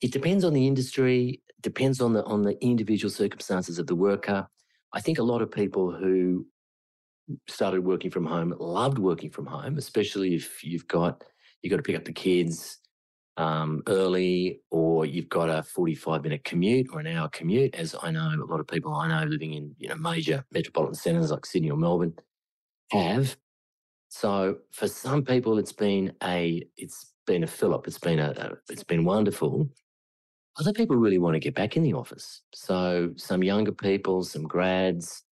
it 0.00 0.12
depends 0.12 0.44
on 0.44 0.54
the 0.54 0.66
industry, 0.66 1.40
depends 1.60 2.00
on 2.00 2.14
the 2.14 2.24
on 2.24 2.42
the 2.42 2.60
individual 2.60 3.12
circumstances 3.12 3.78
of 3.78 3.86
the 3.86 3.94
worker. 3.94 4.48
I 4.92 5.00
think 5.00 5.20
a 5.20 5.22
lot 5.22 5.40
of 5.40 5.52
people 5.52 5.92
who 5.92 6.46
started 7.46 7.84
working 7.84 8.10
from 8.10 8.26
home 8.26 8.52
loved 8.58 8.98
working 8.98 9.30
from 9.30 9.46
home, 9.46 9.78
especially 9.78 10.34
if 10.34 10.64
you've 10.64 10.88
got 10.88 11.22
you've 11.62 11.70
got 11.70 11.76
to 11.76 11.82
pick 11.84 11.96
up 11.96 12.04
the 12.04 12.12
kids 12.12 12.78
um, 13.38 13.82
early, 13.86 14.60
or 14.70 15.06
you've 15.06 15.28
got 15.28 15.48
a 15.48 15.62
forty-five 15.62 16.22
minute 16.22 16.44
commute 16.44 16.88
or 16.92 17.00
an 17.00 17.06
hour 17.06 17.28
commute. 17.28 17.74
As 17.74 17.94
I 18.02 18.10
know, 18.10 18.28
a 18.28 18.44
lot 18.44 18.60
of 18.60 18.66
people 18.66 18.92
I 18.92 19.08
know 19.08 19.24
living 19.26 19.54
in 19.54 19.74
you 19.78 19.88
know 19.88 19.96
major 19.96 20.44
metropolitan 20.52 20.94
centres 20.94 21.30
like 21.30 21.46
Sydney 21.46 21.70
or 21.70 21.78
Melbourne 21.78 22.14
have. 22.90 23.36
So 24.08 24.58
for 24.72 24.88
some 24.88 25.24
people, 25.24 25.58
it's 25.58 25.72
been 25.72 26.12
a 26.22 26.66
it's 26.76 27.12
been 27.26 27.44
a 27.44 27.46
fill-up. 27.46 27.86
It's 27.86 27.98
been 27.98 28.18
a, 28.18 28.30
a 28.30 28.72
it's 28.72 28.84
been 28.84 29.04
wonderful. 29.04 29.68
Other 30.58 30.72
people 30.72 30.96
really 30.96 31.18
want 31.18 31.34
to 31.34 31.40
get 31.40 31.54
back 31.54 31.76
in 31.76 31.84
the 31.84 31.92
office. 31.92 32.42
So 32.52 33.12
some 33.16 33.44
younger 33.44 33.70
people, 33.70 34.24
some 34.24 34.42
grads, 34.42 35.22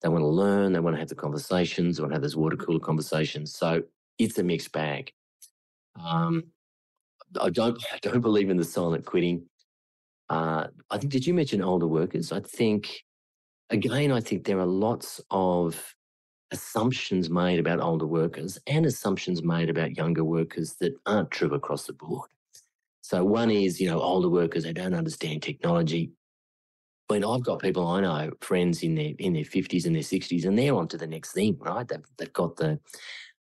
they 0.00 0.08
want 0.08 0.22
to 0.22 0.28
learn, 0.28 0.72
they 0.72 0.78
want 0.78 0.94
to 0.94 1.00
have 1.00 1.08
the 1.08 1.16
conversations, 1.16 1.96
they 1.96 2.02
want 2.02 2.12
to 2.12 2.16
have 2.16 2.22
those 2.22 2.36
water 2.36 2.56
cooler 2.56 2.78
conversations. 2.78 3.52
So 3.56 3.82
it's 4.18 4.38
a 4.38 4.44
mixed 4.44 4.70
bag. 4.70 5.12
Um, 6.00 6.44
I 7.40 7.50
don't 7.50 7.82
I 7.92 7.98
don't 8.00 8.20
believe 8.20 8.50
in 8.50 8.56
the 8.56 8.64
silent 8.64 9.06
quitting. 9.06 9.46
Uh, 10.28 10.68
I 10.90 10.98
think 10.98 11.12
did 11.12 11.26
you 11.26 11.34
mention 11.34 11.62
older 11.62 11.86
workers? 11.86 12.32
I 12.32 12.40
think 12.40 13.04
again, 13.70 14.12
I 14.12 14.20
think 14.20 14.44
there 14.44 14.60
are 14.60 14.66
lots 14.66 15.20
of 15.30 15.94
assumptions 16.52 17.30
made 17.30 17.58
about 17.58 17.80
older 17.80 18.06
workers 18.06 18.58
and 18.66 18.86
assumptions 18.86 19.42
made 19.42 19.70
about 19.70 19.96
younger 19.96 20.24
workers 20.24 20.74
that 20.80 20.94
aren't 21.06 21.30
true 21.30 21.52
across 21.54 21.86
the 21.86 21.92
board. 21.92 22.30
So 23.02 23.24
one 23.24 23.50
is, 23.50 23.80
you 23.80 23.88
know, 23.88 24.00
older 24.00 24.28
workers, 24.28 24.64
they 24.64 24.72
don't 24.72 24.94
understand 24.94 25.42
technology. 25.42 26.12
When 27.08 27.24
I've 27.24 27.44
got 27.44 27.60
people 27.60 27.86
I 27.86 28.00
know, 28.00 28.32
friends 28.40 28.82
in 28.82 28.96
their 28.96 29.12
in 29.18 29.32
their 29.34 29.44
fifties 29.44 29.86
and 29.86 29.94
their 29.94 30.02
sixties, 30.02 30.44
and 30.44 30.58
they're 30.58 30.74
on 30.74 30.88
to 30.88 30.98
the 30.98 31.06
next 31.06 31.32
thing, 31.32 31.56
right? 31.60 31.86
They've 31.86 32.04
they've 32.18 32.32
got 32.32 32.56
the 32.56 32.80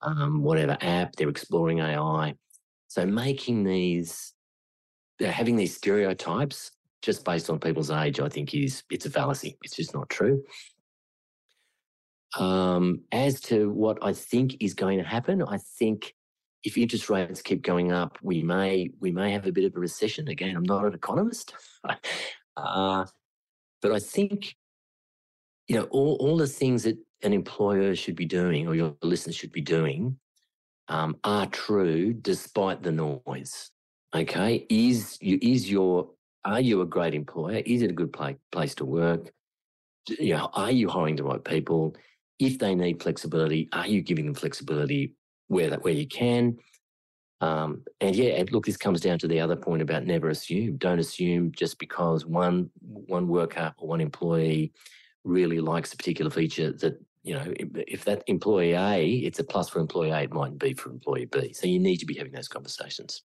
um, 0.01 0.43
whatever 0.43 0.77
app, 0.81 1.15
they're 1.15 1.29
exploring 1.29 1.79
AI. 1.79 2.35
So 2.87 3.05
making 3.05 3.63
these, 3.63 4.33
having 5.19 5.55
these 5.55 5.75
stereotypes 5.75 6.71
just 7.01 7.23
based 7.23 7.49
on 7.49 7.59
people's 7.59 7.91
age, 7.91 8.19
I 8.19 8.29
think 8.29 8.53
is 8.53 8.83
it's 8.89 9.05
a 9.05 9.09
fallacy. 9.09 9.57
It's 9.63 9.75
just 9.75 9.93
not 9.93 10.09
true. 10.09 10.43
Um, 12.37 13.01
as 13.11 13.39
to 13.41 13.69
what 13.69 13.97
I 14.01 14.13
think 14.13 14.57
is 14.59 14.73
going 14.73 14.97
to 14.97 15.03
happen, 15.03 15.41
I 15.41 15.57
think 15.57 16.13
if 16.63 16.77
interest 16.77 17.09
rates 17.09 17.41
keep 17.41 17.61
going 17.61 17.91
up, 17.91 18.17
we 18.21 18.41
may 18.43 18.89
we 18.99 19.11
may 19.11 19.31
have 19.31 19.47
a 19.47 19.51
bit 19.51 19.65
of 19.65 19.75
a 19.75 19.79
recession. 19.79 20.27
Again, 20.27 20.55
I'm 20.55 20.63
not 20.63 20.85
an 20.85 20.93
economist, 20.93 21.53
uh, 22.57 23.05
but 23.81 23.91
I 23.91 23.99
think 23.99 24.55
you 25.67 25.75
know 25.75 25.83
all 25.85 26.17
all 26.19 26.37
the 26.37 26.47
things 26.47 26.83
that 26.83 26.97
an 27.23 27.33
employer 27.33 27.95
should 27.95 28.15
be 28.15 28.25
doing 28.25 28.67
or 28.67 28.75
your 28.75 28.95
listeners 29.01 29.35
should 29.35 29.51
be 29.51 29.61
doing 29.61 30.19
um, 30.89 31.17
are 31.23 31.47
true 31.47 32.13
despite 32.13 32.83
the 32.83 32.91
noise. 32.91 33.71
Okay, 34.15 34.65
is 34.69 35.17
you 35.21 35.37
is 35.41 35.69
your 35.69 36.09
are 36.45 36.61
you 36.61 36.81
a 36.81 36.85
great 36.85 37.13
employer? 37.13 37.61
Is 37.65 37.81
it 37.81 37.89
a 37.89 37.93
good 37.93 38.13
play, 38.13 38.37
place 38.51 38.73
to 38.75 38.85
work? 38.85 39.31
You 40.07 40.35
know, 40.37 40.49
are 40.53 40.71
you 40.71 40.87
hiring 40.87 41.17
the 41.17 41.23
right 41.23 41.43
people? 41.43 41.95
If 42.39 42.59
they 42.59 42.75
need 42.75 43.01
flexibility, 43.01 43.67
are 43.73 43.87
you 43.87 44.01
giving 44.01 44.25
them 44.25 44.35
flexibility 44.35 45.13
where 45.47 45.69
that 45.69 45.83
where 45.83 45.93
you 45.93 46.07
can. 46.07 46.57
Um, 47.39 47.83
and 48.01 48.15
yeah, 48.15 48.43
look, 48.51 48.65
this 48.65 48.77
comes 48.77 49.01
down 49.01 49.19
to 49.19 49.27
the 49.27 49.39
other 49.39 49.55
point 49.55 49.81
about 49.81 50.05
never 50.05 50.29
assume. 50.29 50.77
Don't 50.77 50.99
assume 50.99 51.51
just 51.51 51.77
because 51.79 52.25
one 52.25 52.69
one 52.81 53.27
worker 53.27 53.73
or 53.77 53.87
one 53.87 54.01
employee 54.01 54.73
really 55.23 55.59
likes 55.59 55.93
a 55.93 55.97
particular 55.97 56.31
feature 56.31 56.71
that 56.71 56.99
you 57.27 57.33
know 57.33 57.53
if 57.57 58.05
that 58.05 58.23
employee 58.27 58.73
A, 58.73 59.05
it's 59.05 59.39
a 59.39 59.43
plus 59.43 59.69
for 59.69 59.79
employee 59.79 60.11
A, 60.11 60.21
it 60.21 60.33
mightn't 60.33 60.59
be 60.59 60.73
for 60.73 60.89
employee 60.89 61.25
B. 61.25 61.53
So 61.53 61.67
you 61.67 61.79
need 61.79 61.97
to 61.97 62.05
be 62.05 62.15
having 62.15 62.31
those 62.31 62.47
conversations. 62.47 63.23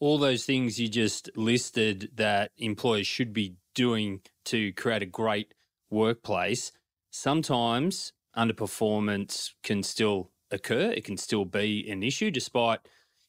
All 0.00 0.18
those 0.18 0.44
things 0.44 0.80
you 0.80 0.88
just 0.88 1.30
listed 1.36 2.10
that 2.16 2.50
employers 2.58 3.06
should 3.06 3.32
be 3.32 3.54
doing 3.74 4.20
to 4.46 4.72
create 4.72 5.02
a 5.02 5.06
great 5.06 5.54
workplace. 5.90 6.72
Sometimes 7.12 8.12
underperformance 8.36 9.52
can 9.62 9.84
still 9.84 10.32
occur. 10.50 10.90
It 10.90 11.04
can 11.04 11.16
still 11.16 11.44
be 11.44 11.88
an 11.88 12.02
issue 12.02 12.32
despite 12.32 12.80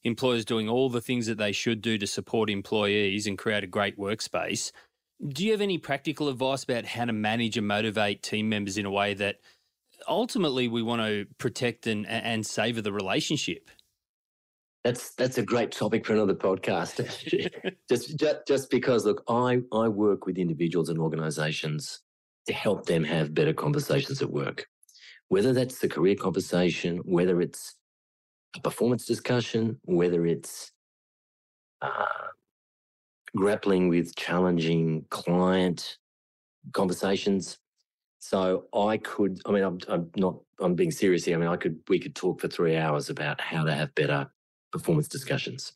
employers 0.03 0.45
doing 0.45 0.67
all 0.67 0.89
the 0.89 1.01
things 1.01 1.27
that 1.27 1.37
they 1.37 1.51
should 1.51 1.81
do 1.81 1.97
to 1.99 2.07
support 2.07 2.49
employees 2.49 3.27
and 3.27 3.37
create 3.37 3.63
a 3.63 3.67
great 3.67 3.97
workspace. 3.97 4.71
Do 5.25 5.45
you 5.45 5.51
have 5.51 5.61
any 5.61 5.77
practical 5.77 6.27
advice 6.27 6.63
about 6.63 6.85
how 6.85 7.05
to 7.05 7.13
manage 7.13 7.57
and 7.57 7.67
motivate 7.67 8.23
team 8.23 8.49
members 8.49 8.77
in 8.77 8.85
a 8.85 8.91
way 8.91 9.13
that 9.13 9.37
ultimately 10.07 10.67
we 10.67 10.81
want 10.81 11.01
to 11.01 11.25
protect 11.37 11.87
and, 11.87 12.07
and 12.07 12.45
savor 12.45 12.81
the 12.81 12.93
relationship? 12.93 13.69
That's 14.83 15.11
that's 15.15 15.37
a 15.37 15.43
great 15.43 15.71
topic 15.71 16.05
for 16.05 16.13
another 16.13 16.35
podcast. 16.35 16.97
just, 17.89 18.17
just 18.17 18.37
just 18.47 18.69
because 18.69 19.05
look, 19.05 19.23
I 19.29 19.61
I 19.71 19.87
work 19.87 20.25
with 20.25 20.37
individuals 20.37 20.89
and 20.89 20.99
organisations 20.99 22.01
to 22.47 22.53
help 22.53 22.85
them 22.85 23.05
have 23.05 23.33
better 23.33 23.53
conversations 23.53 24.21
at 24.21 24.29
work 24.29 24.65
whether 25.33 25.51
that's 25.51 25.79
the 25.79 25.89
career 25.89 26.13
conversation, 26.13 26.97
whether 27.05 27.41
it's 27.41 27.75
a 28.55 28.61
performance 28.61 29.03
discussion, 29.03 29.79
whether 29.85 30.27
it's 30.27 30.71
uh, 31.81 32.27
grappling 33.35 33.89
with 33.89 34.15
challenging 34.15 35.05
client 35.09 35.97
conversations. 36.71 37.57
So 38.25 38.67
I 38.73 38.95
could, 38.99 39.41
I 39.45 39.51
mean, 39.51 39.65
I'm, 39.65 39.79
I'm, 39.89 40.09
not, 40.15 40.37
I'm 40.61 40.75
being 40.75 40.91
serious 40.91 41.25
here. 41.25 41.35
I 41.35 41.39
mean, 41.41 41.49
I 41.49 41.57
could, 41.57 41.77
we 41.89 41.99
could 41.99 42.15
talk 42.15 42.39
for 42.39 42.47
three 42.47 42.77
hours 42.77 43.09
about 43.09 43.41
how 43.41 43.65
to 43.65 43.73
have 43.73 43.93
better 43.95 44.31
performance 44.71 45.09
discussions. 45.09 45.73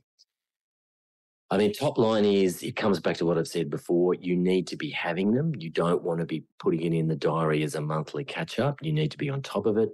I 1.52 1.58
mean, 1.58 1.74
top 1.74 1.98
line 1.98 2.24
is 2.24 2.64
it 2.64 2.78
comes 2.78 3.02
back 3.02 3.18
to 3.18 3.26
what 3.26 3.38
I've 3.38 3.50
said 3.50 3.70
before. 3.70 4.14
You 4.14 4.38
need 4.38 4.66
to 4.68 4.78
be 4.78 4.90
having 4.92 5.34
them. 5.34 5.56
You 5.58 5.70
don't 5.70 6.04
want 6.04 6.22
to 6.22 6.26
be 6.26 6.46
putting 6.58 6.84
it 6.84 6.94
in 6.94 7.10
the 7.10 7.18
diary 7.18 7.64
as 7.64 7.76
a 7.76 7.82
monthly 7.82 8.24
catch 8.24 8.60
up. 8.60 8.78
You 8.82 8.94
need 8.94 9.12
to 9.12 9.18
be 9.18 9.30
on 9.30 9.42
top 9.42 9.66
of 9.66 9.78
it. 9.78 9.90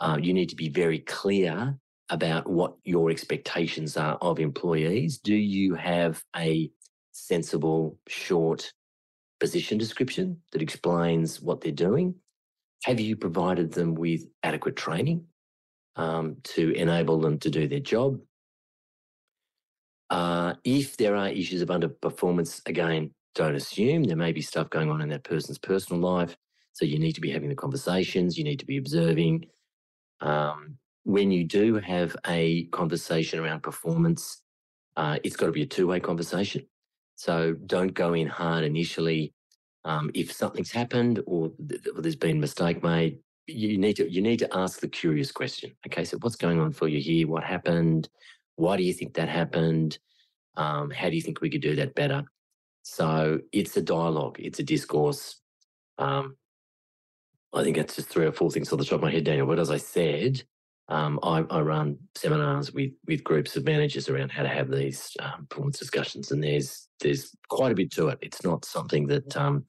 Uh, 0.00 0.18
you 0.20 0.34
need 0.34 0.48
to 0.48 0.56
be 0.56 0.68
very 0.68 0.98
clear 0.98 1.78
about 2.10 2.50
what 2.50 2.74
your 2.82 3.08
expectations 3.08 3.96
are 3.96 4.16
of 4.16 4.40
employees. 4.40 5.18
Do 5.18 5.36
you 5.36 5.76
have 5.76 6.24
a 6.34 6.72
sensible, 7.12 7.96
short 8.08 8.72
position 9.40 9.78
description 9.78 10.38
that 10.52 10.62
explains 10.62 11.40
what 11.40 11.60
they're 11.60 11.72
doing? 11.72 12.14
Have 12.84 13.00
you 13.00 13.16
provided 13.16 13.72
them 13.72 13.94
with 13.94 14.22
adequate 14.42 14.76
training 14.76 15.24
um, 15.96 16.36
to 16.44 16.72
enable 16.72 17.20
them 17.20 17.38
to 17.40 17.50
do 17.50 17.68
their 17.68 17.80
job? 17.80 18.20
Uh, 20.10 20.54
if 20.64 20.96
there 20.96 21.16
are 21.16 21.28
issues 21.28 21.62
of 21.62 21.68
underperformance, 21.68 22.66
again, 22.66 23.10
don't 23.34 23.56
assume 23.56 24.04
there 24.04 24.16
may 24.16 24.32
be 24.32 24.40
stuff 24.40 24.70
going 24.70 24.90
on 24.90 25.00
in 25.02 25.08
that 25.10 25.24
person's 25.24 25.58
personal 25.58 26.00
life. 26.00 26.36
So 26.72 26.84
you 26.84 26.98
need 26.98 27.14
to 27.14 27.20
be 27.20 27.30
having 27.30 27.48
the 27.48 27.54
conversations, 27.54 28.38
you 28.38 28.44
need 28.44 28.60
to 28.60 28.66
be 28.66 28.78
observing. 28.78 29.46
Um, 30.20 30.78
when 31.04 31.30
you 31.30 31.44
do 31.44 31.76
have 31.76 32.16
a 32.26 32.64
conversation 32.66 33.38
around 33.40 33.62
performance, 33.62 34.42
uh, 34.96 35.18
it's 35.24 35.36
got 35.36 35.46
to 35.46 35.52
be 35.52 35.62
a 35.62 35.66
two-way 35.66 36.00
conversation. 36.00 36.66
So 37.18 37.56
don't 37.66 37.94
go 37.94 38.14
in 38.14 38.28
hard 38.28 38.64
initially. 38.64 39.34
Um, 39.84 40.12
if 40.14 40.32
something's 40.32 40.72
happened 40.72 41.22
or, 41.26 41.52
th- 41.68 41.82
or 41.96 42.02
there's 42.02 42.16
been 42.16 42.38
a 42.38 42.40
mistake 42.40 42.84
made, 42.84 43.18
you 43.48 43.78
need 43.78 43.96
to 43.96 44.10
you 44.10 44.22
need 44.22 44.40
to 44.40 44.56
ask 44.56 44.80
the 44.80 44.88
curious 44.88 45.32
question. 45.32 45.72
Okay, 45.88 46.04
so 46.06 46.18
what's 46.20 46.36
going 46.36 46.60
on 46.60 46.72
for 46.72 46.88
you 46.88 47.00
here? 47.00 47.28
What 47.28 47.44
happened? 47.44 48.08
Why 48.56 48.78
do 48.78 48.84
you 48.84 48.94
think 48.94 49.16
that 49.16 49.28
happened? 49.28 49.98
Um, 50.56 50.90
how 50.90 51.10
do 51.10 51.16
you 51.16 51.22
think 51.22 51.40
we 51.42 51.50
could 51.50 51.62
do 51.62 51.76
that 51.76 51.94
better? 51.96 52.24
So 52.84 53.40
it's 53.52 53.76
a 53.76 53.82
dialogue, 53.82 54.38
it's 54.40 54.60
a 54.60 54.64
discourse. 54.64 55.40
Um, 55.98 56.36
I 57.54 57.64
think 57.64 57.76
that's 57.76 57.96
just 57.96 58.10
three 58.10 58.26
or 58.26 58.32
four 58.32 58.50
things 58.52 58.72
on 58.72 58.78
the 58.78 58.86
top 58.86 58.96
of 58.96 59.02
my 59.02 59.12
head, 59.12 59.24
Daniel. 59.24 59.46
But 59.48 59.60
as 59.60 59.70
I 59.70 59.78
said, 59.78 60.44
um, 60.88 61.20
I, 61.22 61.44
I, 61.50 61.60
run 61.60 61.98
seminars 62.14 62.72
with 62.72 62.92
with 63.06 63.22
groups 63.22 63.56
of 63.56 63.64
managers 63.64 64.08
around 64.08 64.30
how 64.30 64.42
to 64.42 64.48
have 64.48 64.70
these 64.70 65.14
um, 65.20 65.46
performance 65.48 65.78
discussions, 65.78 66.30
and 66.30 66.42
there's 66.42 66.88
there's 67.00 67.36
quite 67.48 67.72
a 67.72 67.74
bit 67.74 67.92
to 67.92 68.08
it. 68.08 68.18
It's 68.22 68.42
not 68.42 68.64
something 68.64 69.06
that 69.08 69.36
um, 69.36 69.66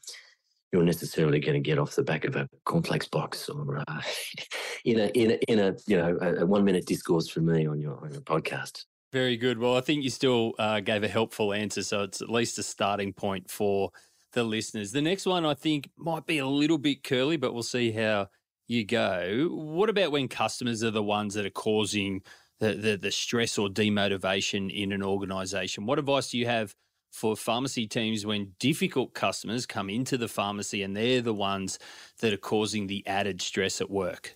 you're 0.72 0.84
necessarily 0.84 1.40
going 1.40 1.62
to 1.62 1.68
get 1.68 1.78
off 1.78 1.96
the 1.96 2.04
back 2.04 2.24
of 2.24 2.36
a 2.36 2.48
complex 2.66 3.08
box 3.08 3.50
or 3.50 3.84
uh, 3.86 4.02
in 4.86 5.00
a 5.00 5.08
in 5.08 5.32
a 5.32 5.52
in 5.52 5.60
a 5.60 5.76
you 5.88 5.98
know 5.98 6.18
a, 6.22 6.36
a 6.36 6.46
one 6.46 6.64
minute 6.64 6.86
discourse 6.86 7.28
from 7.28 7.48
me 7.48 7.68
on 7.68 7.82
your 7.82 8.00
on 8.04 8.14
your 8.14 8.22
podcast. 8.22 8.86
Very 9.12 9.38
good. 9.38 9.58
Well, 9.58 9.76
I 9.76 9.82
think 9.82 10.04
you 10.04 10.12
still 10.12 10.54
uh, 10.60 10.80
gave 10.80 11.04
a 11.04 11.08
helpful 11.08 11.52
answer, 11.52 11.84
so 11.84 12.04
it's 12.04 12.22
at 12.22 12.30
least 12.30 12.60
a 12.60 12.64
starting 12.64 13.12
point 13.12 13.50
for 13.50 13.90
the 14.34 14.44
listeners. 14.44 14.92
The 14.92 15.02
next 15.02 15.26
one 15.26 15.46
I 15.46 15.56
think 15.56 15.90
might 15.98 16.28
be 16.28 16.38
a 16.38 16.48
little 16.48 16.78
bit 16.78 17.04
curly, 17.04 17.36
but 17.36 17.54
we'll 17.54 17.64
see 17.64 17.92
how 17.92 18.30
you 18.70 18.86
go. 18.86 19.50
What 19.52 19.90
about 19.90 20.12
when 20.12 20.28
customers 20.28 20.84
are 20.84 20.92
the 20.92 21.04
ones 21.04 21.34
that 21.34 21.46
are 21.46 21.50
causing 21.50 22.22
the, 22.60 22.74
the, 22.74 22.98
the 22.98 23.12
stress 23.12 23.58
or 23.58 23.68
demotivation 23.68 24.72
in 24.72 24.92
an 24.92 25.04
organization? 25.04 25.86
What 25.86 26.00
advice 26.00 26.30
do 26.30 26.38
you 26.38 26.46
have 26.46 26.76
for 27.12 27.36
pharmacy 27.36 27.88
teams 27.88 28.26
when 28.26 28.54
difficult 28.60 29.16
customers 29.16 29.66
come 29.66 29.90
into 29.90 30.18
the 30.18 30.28
pharmacy 30.28 30.84
and 30.84 30.96
they're 30.96 31.22
the 31.22 31.34
ones 31.34 31.80
that 32.20 32.32
are 32.32 32.38
causing 32.38 32.86
the 32.88 33.06
added 33.08 33.42
stress 33.42 33.82
at 33.82 33.90
work? 33.90 34.36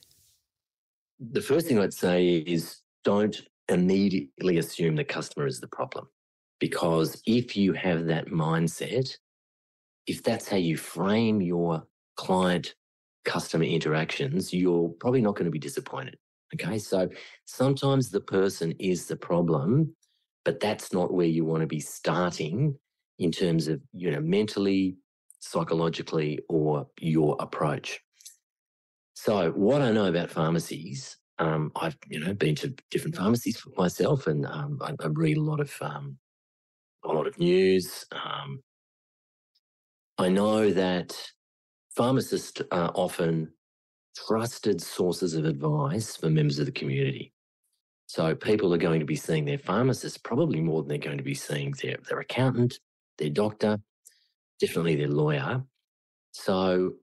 The 1.20 1.42
first 1.42 1.68
thing 1.68 1.80
I'd 1.80 1.94
say 1.94 2.38
is 2.38 2.82
don't 3.04 3.40
immediately 3.70 4.58
assume 4.58 4.96
the 4.96 5.04
customer 5.04 5.46
is 5.46 5.60
the 5.60 5.68
problem. 5.68 6.08
Because 6.60 7.22
if 7.28 7.56
you 7.56 7.74
have 7.74 8.06
that 8.06 8.28
mindset, 8.28 9.16
if 10.08 10.24
that's 10.24 10.48
how 10.48 10.58
you 10.58 10.78
frame 10.78 11.42
your 11.42 11.84
client 12.16 12.74
customer 13.26 13.66
interactions, 13.66 14.54
you're 14.54 14.90
probably 15.00 15.22
not 15.22 15.36
going 15.36 15.46
to 15.46 15.52
be 15.52 15.60
disappointed. 15.60 16.18
Okay. 16.54 16.78
So 16.78 17.10
sometimes 17.46 18.10
the 18.10 18.22
person 18.22 18.74
is 18.80 19.08
the 19.08 19.16
problem, 19.16 19.96
but 20.46 20.60
that's 20.60 20.94
not 20.94 21.14
where 21.14 21.26
you 21.26 21.46
want 21.46 21.62
to 21.62 21.68
be 21.68 21.80
starting 21.80 22.78
in 23.20 23.32
terms 23.32 23.68
of, 23.68 23.82
you 23.92 24.12
know, 24.12 24.20
mentally, 24.20 24.98
psychologically, 25.40 26.40
or 26.50 26.88
your 27.00 27.36
approach. 27.40 28.00
So 29.14 29.52
what 29.52 29.82
I 29.82 29.92
know 29.92 30.06
about 30.06 30.30
pharmacies, 30.30 31.18
um, 31.40 31.72
I've, 31.76 31.98
you 32.10 32.20
know, 32.20 32.34
been 32.34 32.56
to 32.56 32.74
different 32.92 33.16
pharmacies 33.16 33.62
myself 33.78 34.28
and 34.28 34.46
um, 34.46 34.80
I, 34.82 34.92
I, 35.04 35.08
read 35.08 35.38
a 35.38 35.42
lot 35.42 35.60
of, 35.60 35.74
um, 35.82 36.18
a 37.04 37.08
lot 37.08 37.28
of 37.28 37.38
news. 37.40 38.06
Um, 38.12 38.62
I 40.18 40.30
know 40.30 40.72
that 40.72 41.16
pharmacists 41.96 42.62
are 42.72 42.92
often 42.96 43.52
trusted 44.16 44.82
sources 44.82 45.34
of 45.34 45.46
advice 45.46 46.16
for 46.16 46.30
members 46.30 46.60
of 46.60 46.66
the 46.66 46.72
community. 46.72 47.34
So 48.06 48.36
people 48.36 48.74
are 48.74 48.78
going 48.80 49.00
to 49.00 49.06
be 49.06 49.16
seeing 49.16 49.46
their 49.46 49.58
pharmacist 49.58 50.24
probably 50.24 50.62
more 50.62 50.82
than 50.82 50.90
they're 50.90 50.98
going 50.98 51.18
to 51.18 51.24
be 51.24 51.34
seeing 51.34 51.74
their, 51.82 51.98
their 52.10 52.20
accountant, 52.20 52.80
their 53.18 53.30
doctor, 53.30 53.80
definitely 54.60 54.96
their 54.96 55.08
lawyer. 55.08 55.64
So 56.32 56.94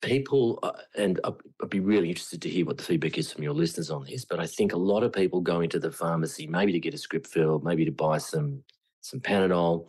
people, 0.00 0.60
uh, 0.62 0.72
and 0.96 1.20
I'd 1.24 1.68
be 1.68 1.80
really 1.80 2.08
interested 2.08 2.40
to 2.42 2.48
hear 2.48 2.64
what 2.64 2.78
the 2.78 2.84
feedback 2.84 3.18
is 3.18 3.32
from 3.32 3.42
your 3.42 3.52
listeners 3.52 3.90
on 3.90 4.04
this, 4.04 4.24
but 4.24 4.40
I 4.40 4.46
think 4.46 4.72
a 4.72 4.78
lot 4.78 5.02
of 5.02 5.12
people 5.12 5.40
go 5.40 5.60
into 5.60 5.78
the 5.78 5.90
pharmacy 5.90 6.46
maybe 6.46 6.72
to 6.72 6.80
get 6.80 6.94
a 6.94 6.98
script 6.98 7.26
filled, 7.26 7.64
maybe 7.64 7.84
to 7.84 7.92
buy 7.92 8.18
some 8.18 8.62
some 9.00 9.20
Panadol 9.20 9.86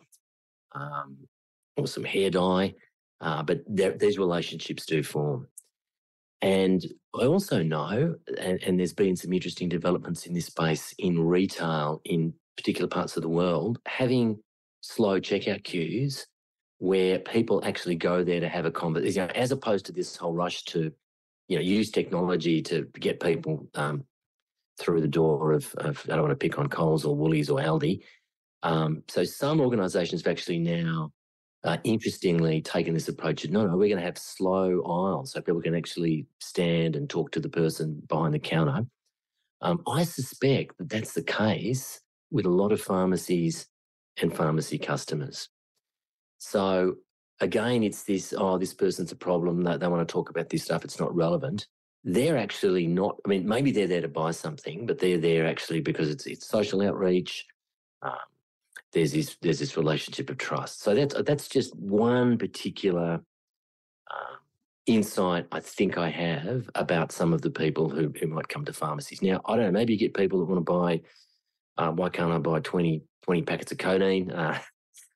um, 0.74 1.18
or 1.78 1.88
some 1.88 2.04
hair 2.04 2.30
dye, 2.30 2.76
uh, 3.22 3.44
but 3.44 3.62
these 3.68 4.18
relationships 4.18 4.86
do 4.86 5.04
form. 5.04 5.48
And 6.42 6.86
I 7.20 7.26
also 7.26 7.62
know, 7.62 8.16
and, 8.40 8.64
and, 8.64 8.80
there's 8.80 8.94
been 8.94 9.18
some 9.18 9.34
interesting 9.34 9.68
developments 9.68 10.26
in 10.26 10.34
this 10.34 10.46
space 10.46 10.94
in 10.98 11.20
retail 11.20 12.02
in 12.06 12.34
particular 12.56 12.88
parts 12.88 13.18
of 13.18 13.24
the 13.24 13.30
world, 13.30 13.80
having 13.86 14.40
slow 14.82 15.20
checkout 15.20 15.64
queues 15.66 16.26
where 16.78 17.20
people 17.20 17.62
actually 17.66 17.96
go 17.96 18.24
there 18.24 18.40
to 18.40 18.48
have 18.48 18.66
a 18.66 18.72
conversation, 18.72 19.22
you 19.22 19.28
know, 19.28 19.34
as 19.36 19.52
opposed 19.52 19.86
to 19.86 19.92
this 19.92 20.16
whole 20.16 20.34
rush 20.34 20.64
to, 20.64 20.92
you 21.50 21.58
know, 21.58 21.62
use 21.62 21.92
technology 21.92 22.62
to 22.62 22.88
get 22.98 23.20
people 23.20 23.68
um, 23.76 24.06
through 24.80 25.02
the 25.02 25.08
door 25.08 25.52
of, 25.52 25.74
of, 25.80 26.02
I 26.06 26.14
don't 26.14 26.22
want 26.22 26.32
to 26.32 26.38
pick 26.38 26.58
on 26.58 26.70
Coles 26.70 27.04
or 27.04 27.18
Woolies 27.18 27.50
or 27.50 27.60
Aldi. 27.60 28.00
Um, 28.64 29.04
so 29.10 29.26
some 29.26 29.60
organisations 29.60 30.24
have 30.24 30.32
actually 30.32 30.60
now 30.60 31.12
uh, 31.64 31.78
interestingly 31.84 32.62
taken 32.62 32.94
this 32.94 33.10
approach 33.10 33.44
of 33.44 33.52
no, 33.52 33.66
no, 33.66 33.76
we're 33.76 33.90
going 33.90 34.00
to 34.00 34.06
have 34.06 34.18
slow 34.18 34.82
aisles 34.84 35.34
so 35.34 35.42
people 35.42 35.62
can 35.62 35.76
actually 35.76 36.26
stand 36.40 36.96
and 36.96 37.10
talk 37.10 37.32
to 37.32 37.40
the 37.40 37.50
person 37.50 38.02
behind 38.08 38.34
the 38.34 38.40
counter. 38.40 38.86
Um, 39.62 39.82
I 39.88 40.04
suspect 40.04 40.78
that 40.78 40.90
that's 40.90 41.14
the 41.14 41.24
case 41.24 42.00
with 42.32 42.46
a 42.46 42.50
lot 42.50 42.72
of 42.72 42.82
pharmacies 42.82 43.68
and 44.22 44.34
pharmacy 44.36 44.78
customers. 44.78 45.50
So 46.38 46.96
again, 47.42 47.84
it's 47.84 48.04
this, 48.04 48.34
oh, 48.38 48.58
this 48.58 48.74
person's 48.74 49.12
a 49.12 49.18
problem. 49.18 49.64
They, 49.64 49.78
they 49.78 49.88
want 49.88 50.08
to 50.08 50.12
talk 50.12 50.30
about 50.30 50.50
this 50.50 50.64
stuff. 50.64 50.86
It's 50.86 51.00
not 51.00 51.14
relevant. 51.14 51.68
They're 52.06 52.38
actually 52.38 52.88
not, 52.88 53.18
I 53.26 53.30
mean, 53.30 53.46
maybe 53.46 53.72
they're 53.72 53.88
there 53.88 54.02
to 54.02 54.08
buy 54.08 54.32
something, 54.32 54.86
but 54.86 55.00
they're 55.00 55.18
there 55.18 55.46
actually 55.46 55.82
because 55.82 56.10
it's, 56.10 56.26
it's 56.26 56.48
social 56.48 56.82
outreach. 56.82 57.46
Um, 58.02 58.16
there's 58.94 59.12
this 59.12 59.38
there's 59.42 59.60
this 59.60 59.78
relationship 59.78 60.30
of 60.30 60.38
trust. 60.38 60.82
So 60.82 60.96
that's 60.96 61.16
that's 61.26 61.48
just 61.48 61.76
one 61.76 62.38
particular 62.38 63.22
uh, 64.12 64.36
insight 64.86 65.46
I 65.52 65.60
think 65.60 65.98
I 65.98 66.10
have 66.10 66.70
about 66.76 67.12
some 67.12 67.34
of 67.34 67.42
the 67.42 67.52
people 67.52 67.90
who, 67.90 68.12
who 68.20 68.28
might 68.28 68.48
come 68.48 68.66
to 68.66 68.74
pharmacies. 68.74 69.22
Now 69.22 69.42
I 69.46 69.56
don't 69.56 69.66
know. 69.66 69.72
Maybe 69.72 69.94
you 69.94 70.00
get 70.00 70.14
people 70.14 70.40
that 70.40 70.46
want 70.46 70.66
to 70.66 70.72
buy. 70.72 71.02
Uh, 71.78 71.92
why 71.92 72.10
can't 72.10 72.32
I 72.32 72.40
buy 72.40 72.60
20, 72.60 73.02
20 73.24 73.42
packets 73.44 73.72
of 73.72 73.78
codeine? 73.78 74.32
Uh, 74.32 74.60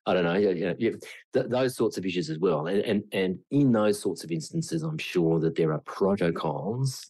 I 0.06 0.14
don't 0.14 0.26
know. 0.26 0.36
You 0.36 0.66
know 0.66 0.74
th- 0.74 1.46
those 1.48 1.76
sorts 1.76 1.98
of 1.98 2.06
issues 2.06 2.30
as 2.30 2.38
well. 2.38 2.68
And, 2.68 2.82
and 2.82 3.04
and 3.14 3.40
in 3.52 3.72
those 3.72 4.02
sorts 4.02 4.24
of 4.26 4.32
instances, 4.32 4.84
I'm 4.84 4.98
sure 4.98 5.40
that 5.40 5.56
there 5.56 5.72
are 5.72 5.80
protocols 5.80 7.10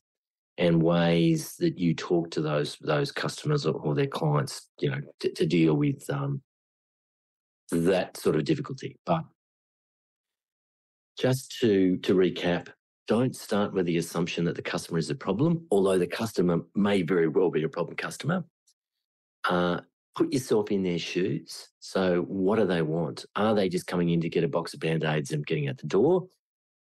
and 0.60 0.82
ways 0.82 1.56
that 1.58 1.80
you 1.80 1.95
talk 1.95 2.30
to 2.32 2.41
those 2.41 2.78
those 2.82 3.12
customers 3.12 3.65
or, 3.65 3.73
or 3.73 3.95
their 3.95 4.08
clients, 4.08 4.69
you 4.80 4.91
know, 4.91 5.02
to, 5.19 5.32
to 5.34 5.45
deal 5.47 5.73
with 5.73 6.08
um, 6.12 6.41
that 7.71 8.17
sort 8.17 8.36
of 8.36 8.45
difficulty. 8.45 8.97
But 9.06 9.23
just 11.17 11.56
to 11.62 11.97
to 11.97 12.15
recap, 12.15 12.69
don't 13.08 13.36
start 13.36 13.73
with 13.73 13.86
the 13.86 13.97
assumption 13.97 14.45
that 14.45 14.56
the 14.56 14.62
customer 14.62 14.97
is 14.97 15.10
a 15.10 15.15
problem, 15.15 15.65
although 15.71 15.97
the 15.97 16.08
customer 16.08 16.60
may 16.76 17.02
very 17.02 17.28
well 17.28 17.49
be 17.49 17.63
a 17.63 17.69
problem 17.69 17.95
customer. 17.95 18.43
Uh, 19.47 19.82
put 20.15 20.32
yourself 20.32 20.71
in 20.71 20.84
their 20.84 20.99
shoes. 20.99 21.69
So, 21.80 22.21
what 22.28 22.58
do 22.58 22.65
they 22.65 22.82
want? 22.82 23.26
Are 23.36 23.54
they 23.54 23.69
just 23.69 23.88
coming 23.88 24.10
in 24.10 24.21
to 24.21 24.30
get 24.30 24.43
a 24.43 24.47
box 24.47 24.73
of 24.73 24.80
band 24.80 25.04
aids 25.04 25.32
and 25.32 25.45
getting 25.45 25.67
out 25.67 25.78
the 25.78 25.88
door? 25.88 26.28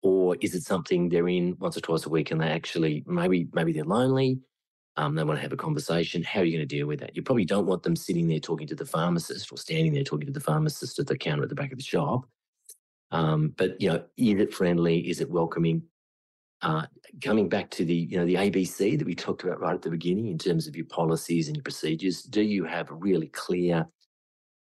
Or 0.03 0.37
is 0.41 0.55
it 0.55 0.63
something 0.63 1.09
they're 1.09 1.29
in 1.29 1.57
once 1.59 1.77
or 1.77 1.81
twice 1.81 2.07
a 2.07 2.11
week 2.11 2.31
and 2.31 2.41
they 2.41 2.49
actually 2.49 3.05
maybe 3.07 3.49
maybe 3.53 3.73
they're 3.73 3.85
lonely, 3.85 4.41
um, 4.97 5.15
they 5.15 5.25
want 5.25 5.39
to 5.39 5.43
have 5.43 5.53
a 5.53 5.57
conversation. 5.57 6.23
How 6.23 6.41
are 6.41 6.45
you 6.45 6.59
going 6.59 6.69
to 6.69 6.77
deal 6.77 6.87
with 6.87 7.01
that? 7.01 7.17
You 7.17 7.23
probably 7.23 7.45
don't 7.45 7.67
want 7.67 7.83
them 7.83 7.97
sitting 7.97 8.29
there 8.29 8.39
talking 8.39 8.67
to 8.67 8.75
the 8.75 8.85
pharmacist 8.85 9.51
or 9.51 9.57
standing 9.57 9.95
there 9.95 10.05
talking 10.05 10.27
to 10.27 10.33
the 10.33 10.41
pharmacist 10.41 10.99
at 10.99 11.07
the 11.07 11.17
counter 11.17 11.43
at 11.43 11.49
the 11.49 11.55
back 11.55 11.73
of 11.73 11.79
the 11.79 11.85
shop. 11.85 12.27
Um, 13.11 13.55
but 13.57 13.81
you 13.81 13.89
know, 13.89 14.05
is 14.17 14.41
it 14.41 14.53
friendly? 14.53 15.09
Is 15.09 15.21
it 15.21 15.31
welcoming? 15.31 15.83
Uh, 16.61 16.87
coming 17.23 17.49
back 17.49 17.71
to 17.71 17.85
the 17.85 17.95
you 17.95 18.17
know 18.19 18.27
the 18.27 18.37
ABC 18.37 18.97
that 18.99 19.07
we 19.07 19.15
talked 19.15 19.43
about 19.43 19.61
right 19.61 19.75
at 19.75 19.83
the 19.83 19.91
beginning 19.91 20.29
in 20.29 20.39
terms 20.39 20.69
of 20.69 20.77
your 20.77 20.87
policies 20.87 21.49
and 21.49 21.57
your 21.57 21.65
procedures, 21.65 22.23
do 22.23 22.43
you 22.43 22.65
have 22.65 22.89
really 22.91 23.29
clear 23.29 23.87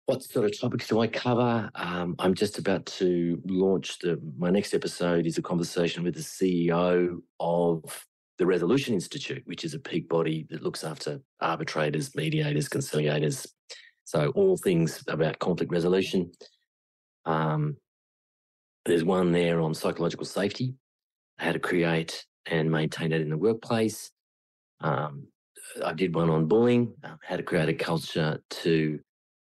What 0.06 0.22
sort 0.22 0.46
of 0.46 0.60
topics 0.60 0.88
do 0.88 0.98
I 1.00 1.06
cover? 1.06 1.70
Um, 1.76 2.16
I'm 2.18 2.34
just 2.34 2.58
about 2.58 2.84
to 2.86 3.40
launch 3.46 3.98
the. 4.00 4.20
My 4.36 4.50
next 4.50 4.74
episode 4.74 5.26
is 5.26 5.38
a 5.38 5.42
conversation 5.42 6.02
with 6.02 6.14
the 6.14 6.20
CEO 6.20 7.20
of 7.38 8.06
the 8.38 8.46
Resolution 8.46 8.94
Institute, 8.94 9.42
which 9.44 9.64
is 9.64 9.74
a 9.74 9.78
peak 9.78 10.08
body 10.08 10.46
that 10.50 10.62
looks 10.62 10.82
after 10.82 11.20
arbitrators, 11.40 12.14
mediators, 12.16 12.68
conciliators. 12.68 13.46
So 14.04 14.32
all 14.34 14.56
things 14.56 15.04
about 15.06 15.38
conflict 15.38 15.70
resolution. 15.70 16.32
Um, 17.26 17.76
there's 18.86 19.04
one 19.04 19.30
there 19.30 19.60
on 19.60 19.74
psychological 19.74 20.24
safety, 20.24 20.74
how 21.38 21.52
to 21.52 21.58
create 21.58 22.24
and 22.46 22.70
maintain 22.70 23.12
it 23.12 23.20
in 23.20 23.28
the 23.28 23.36
workplace. 23.36 24.10
Um, 24.80 25.28
I 25.84 25.92
did 25.92 26.14
one 26.14 26.30
on 26.30 26.46
bullying, 26.46 26.94
uh, 27.04 27.16
how 27.22 27.36
to 27.36 27.42
create 27.42 27.68
a 27.68 27.74
culture 27.74 28.42
to 28.50 29.00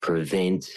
prevent 0.02 0.68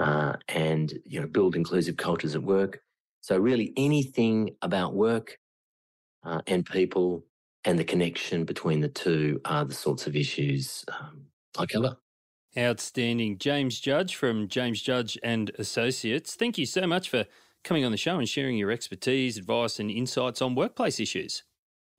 uh, 0.00 0.34
and 0.48 0.92
you 1.04 1.20
know 1.20 1.26
build 1.26 1.56
inclusive 1.56 1.96
cultures 1.96 2.34
at 2.34 2.42
work. 2.42 2.80
So 3.20 3.36
really, 3.36 3.72
anything 3.76 4.56
about 4.62 4.94
work 4.94 5.38
uh, 6.24 6.40
and 6.46 6.64
people 6.64 7.24
and 7.64 7.78
the 7.78 7.84
connection 7.84 8.44
between 8.44 8.80
the 8.80 8.88
two 8.88 9.40
are 9.44 9.64
the 9.64 9.74
sorts 9.74 10.06
of 10.06 10.16
issues 10.16 10.84
um, 10.98 11.26
I 11.58 11.66
cover. 11.66 11.96
Outstanding, 12.58 13.38
James 13.38 13.78
Judge 13.78 14.16
from 14.16 14.48
James 14.48 14.82
Judge 14.82 15.18
and 15.22 15.50
Associates. 15.58 16.34
Thank 16.34 16.58
you 16.58 16.66
so 16.66 16.86
much 16.86 17.08
for 17.08 17.26
coming 17.62 17.84
on 17.84 17.92
the 17.92 17.98
show 17.98 18.18
and 18.18 18.28
sharing 18.28 18.56
your 18.56 18.70
expertise, 18.70 19.36
advice, 19.36 19.78
and 19.78 19.90
insights 19.90 20.42
on 20.42 20.54
workplace 20.54 20.98
issues. 20.98 21.44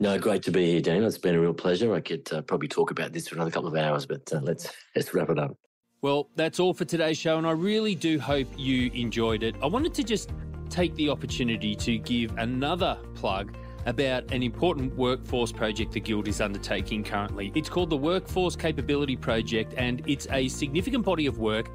No, 0.01 0.17
great 0.17 0.41
to 0.43 0.51
be 0.51 0.71
here, 0.71 0.81
Daniel. 0.81 1.05
It's 1.05 1.19
been 1.19 1.35
a 1.35 1.39
real 1.39 1.53
pleasure. 1.53 1.93
I 1.93 2.01
could 2.01 2.27
uh, 2.33 2.41
probably 2.41 2.67
talk 2.67 2.89
about 2.89 3.13
this 3.13 3.27
for 3.27 3.35
another 3.35 3.51
couple 3.51 3.69
of 3.69 3.75
hours, 3.75 4.07
but 4.07 4.33
uh, 4.33 4.39
let's 4.41 4.67
let's 4.95 5.13
wrap 5.13 5.29
it 5.29 5.37
up. 5.37 5.55
Well, 6.01 6.31
that's 6.35 6.59
all 6.59 6.73
for 6.73 6.85
today's 6.85 7.19
show, 7.19 7.37
and 7.37 7.45
I 7.45 7.51
really 7.51 7.93
do 7.93 8.19
hope 8.19 8.47
you 8.57 8.89
enjoyed 8.95 9.43
it. 9.43 9.55
I 9.61 9.67
wanted 9.67 9.93
to 9.93 10.03
just 10.03 10.31
take 10.71 10.95
the 10.95 11.07
opportunity 11.07 11.75
to 11.75 11.99
give 11.99 12.35
another 12.39 12.97
plug 13.13 13.55
about 13.85 14.31
an 14.31 14.41
important 14.41 14.95
workforce 14.95 15.51
project 15.51 15.91
the 15.91 15.99
Guild 15.99 16.27
is 16.27 16.41
undertaking 16.41 17.03
currently. 17.03 17.51
It's 17.53 17.69
called 17.69 17.91
the 17.91 17.97
Workforce 17.97 18.55
Capability 18.55 19.15
Project, 19.15 19.75
and 19.77 20.01
it's 20.07 20.25
a 20.31 20.47
significant 20.47 21.05
body 21.05 21.27
of 21.27 21.37
work 21.37 21.69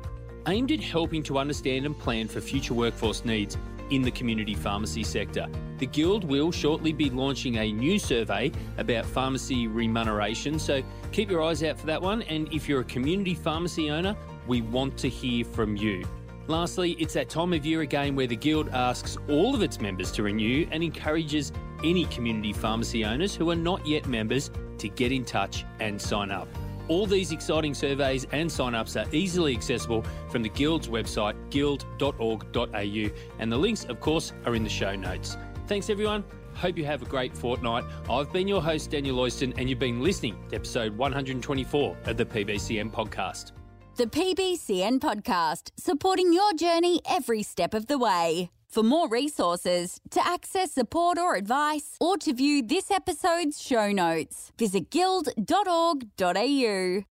aimed 0.48 0.72
at 0.72 0.80
helping 0.80 1.22
to 1.22 1.38
understand 1.38 1.86
and 1.86 1.96
plan 1.96 2.26
for 2.26 2.40
future 2.40 2.74
workforce 2.74 3.24
needs 3.24 3.56
in 3.90 4.03
the 4.03 4.11
community 4.11 4.55
pharmacy 4.55 5.05
sector. 5.05 5.46
The 5.79 5.87
Guild 5.87 6.25
will 6.25 6.51
shortly 6.51 6.92
be 6.92 7.11
launching 7.11 7.59
a 7.59 7.72
new 7.72 7.99
survey 7.99 8.53
about 8.79 9.05
pharmacy 9.05 9.66
remuneration, 9.66 10.59
so 10.59 10.83
keep 11.12 11.31
your 11.31 11.42
eyes 11.42 11.62
out 11.62 11.79
for 11.79 11.87
that 11.87 12.01
one. 12.01 12.22
And 12.22 12.53
if 12.53 12.68
you're 12.68 12.81
a 12.81 12.85
community 12.85 13.35
pharmacy 13.35 13.90
owner, 13.90 14.16
we 14.46 14.62
want 14.62 14.96
to 14.99 15.09
hear 15.09 15.44
from 15.44 15.77
you. 15.77 16.05
Lastly, 16.49 16.92
it's 17.01 17.14
that 17.14 17.29
time 17.29 17.53
of 17.53 17.66
year 17.66 17.81
again 17.81 18.14
where 18.14 18.29
the 18.29 18.37
Guild 18.37 18.68
asks 18.68 19.18
all 19.29 19.55
of 19.55 19.62
its 19.62 19.81
members 19.81 20.12
to 20.12 20.22
renew 20.22 20.66
and 20.70 20.83
encourages 20.83 21.53
any 21.83 22.05
community 22.07 22.53
pharmacy 22.53 23.05
owners 23.05 23.35
who 23.35 23.51
are 23.51 23.57
not 23.57 23.85
yet 23.85 24.07
members 24.07 24.51
to 24.79 24.88
get 24.88 25.11
in 25.11 25.25
touch 25.25 25.64
and 25.81 26.01
sign 26.01 26.31
up. 26.31 26.49
All 26.88 27.07
these 27.07 27.33
exciting 27.33 27.75
surveys 27.75 28.27
and 28.33 28.51
sign-ups 28.51 28.96
are 28.96 29.07
easily 29.12 29.55
accessible 29.55 30.05
from 30.31 30.42
the 30.42 30.49
Guild's 30.49 30.88
website, 30.88 31.35
guild.org.au, 31.51 33.11
and 33.38 33.53
the 33.53 33.57
links, 33.57 33.85
of 33.85 34.01
course, 34.01 34.33
are 34.44 34.55
in 34.55 34.62
the 34.62 34.70
show 34.70 34.94
notes. 34.94 35.37
Thanks, 35.66 35.90
everyone. 35.90 36.25
Hope 36.55 36.79
you 36.79 36.87
have 36.87 37.03
a 37.03 37.07
great 37.07 37.37
fortnight. 37.37 37.85
I've 38.09 38.33
been 38.33 38.49
your 38.49 38.62
host, 38.62 38.90
Daniel 38.90 39.18
Oyston, 39.18 39.53
and 39.59 39.68
you've 39.68 39.79
been 39.79 40.01
listening 40.01 40.37
to 40.49 40.57
episode 40.57 40.96
124 40.96 41.96
of 42.05 42.16
the 42.16 42.25
PBCN 42.25 42.90
podcast. 42.92 43.53
The 43.96 44.07
PBCN 44.07 44.99
podcast, 44.99 45.70
supporting 45.77 46.33
your 46.33 46.53
journey 46.55 47.01
every 47.09 47.42
step 47.42 47.75
of 47.75 47.87
the 47.87 47.99
way. 47.99 48.51
For 48.76 48.82
more 48.82 49.08
resources, 49.08 50.02
to 50.10 50.20
access 50.22 50.72
support 50.72 51.16
or 51.16 51.34
advice, 51.34 51.96
or 51.98 52.18
to 52.18 52.34
view 52.34 52.62
this 52.62 52.90
episode's 52.90 53.58
show 53.58 53.90
notes, 53.90 54.52
visit 54.58 54.90
guild.org.au. 54.90 57.06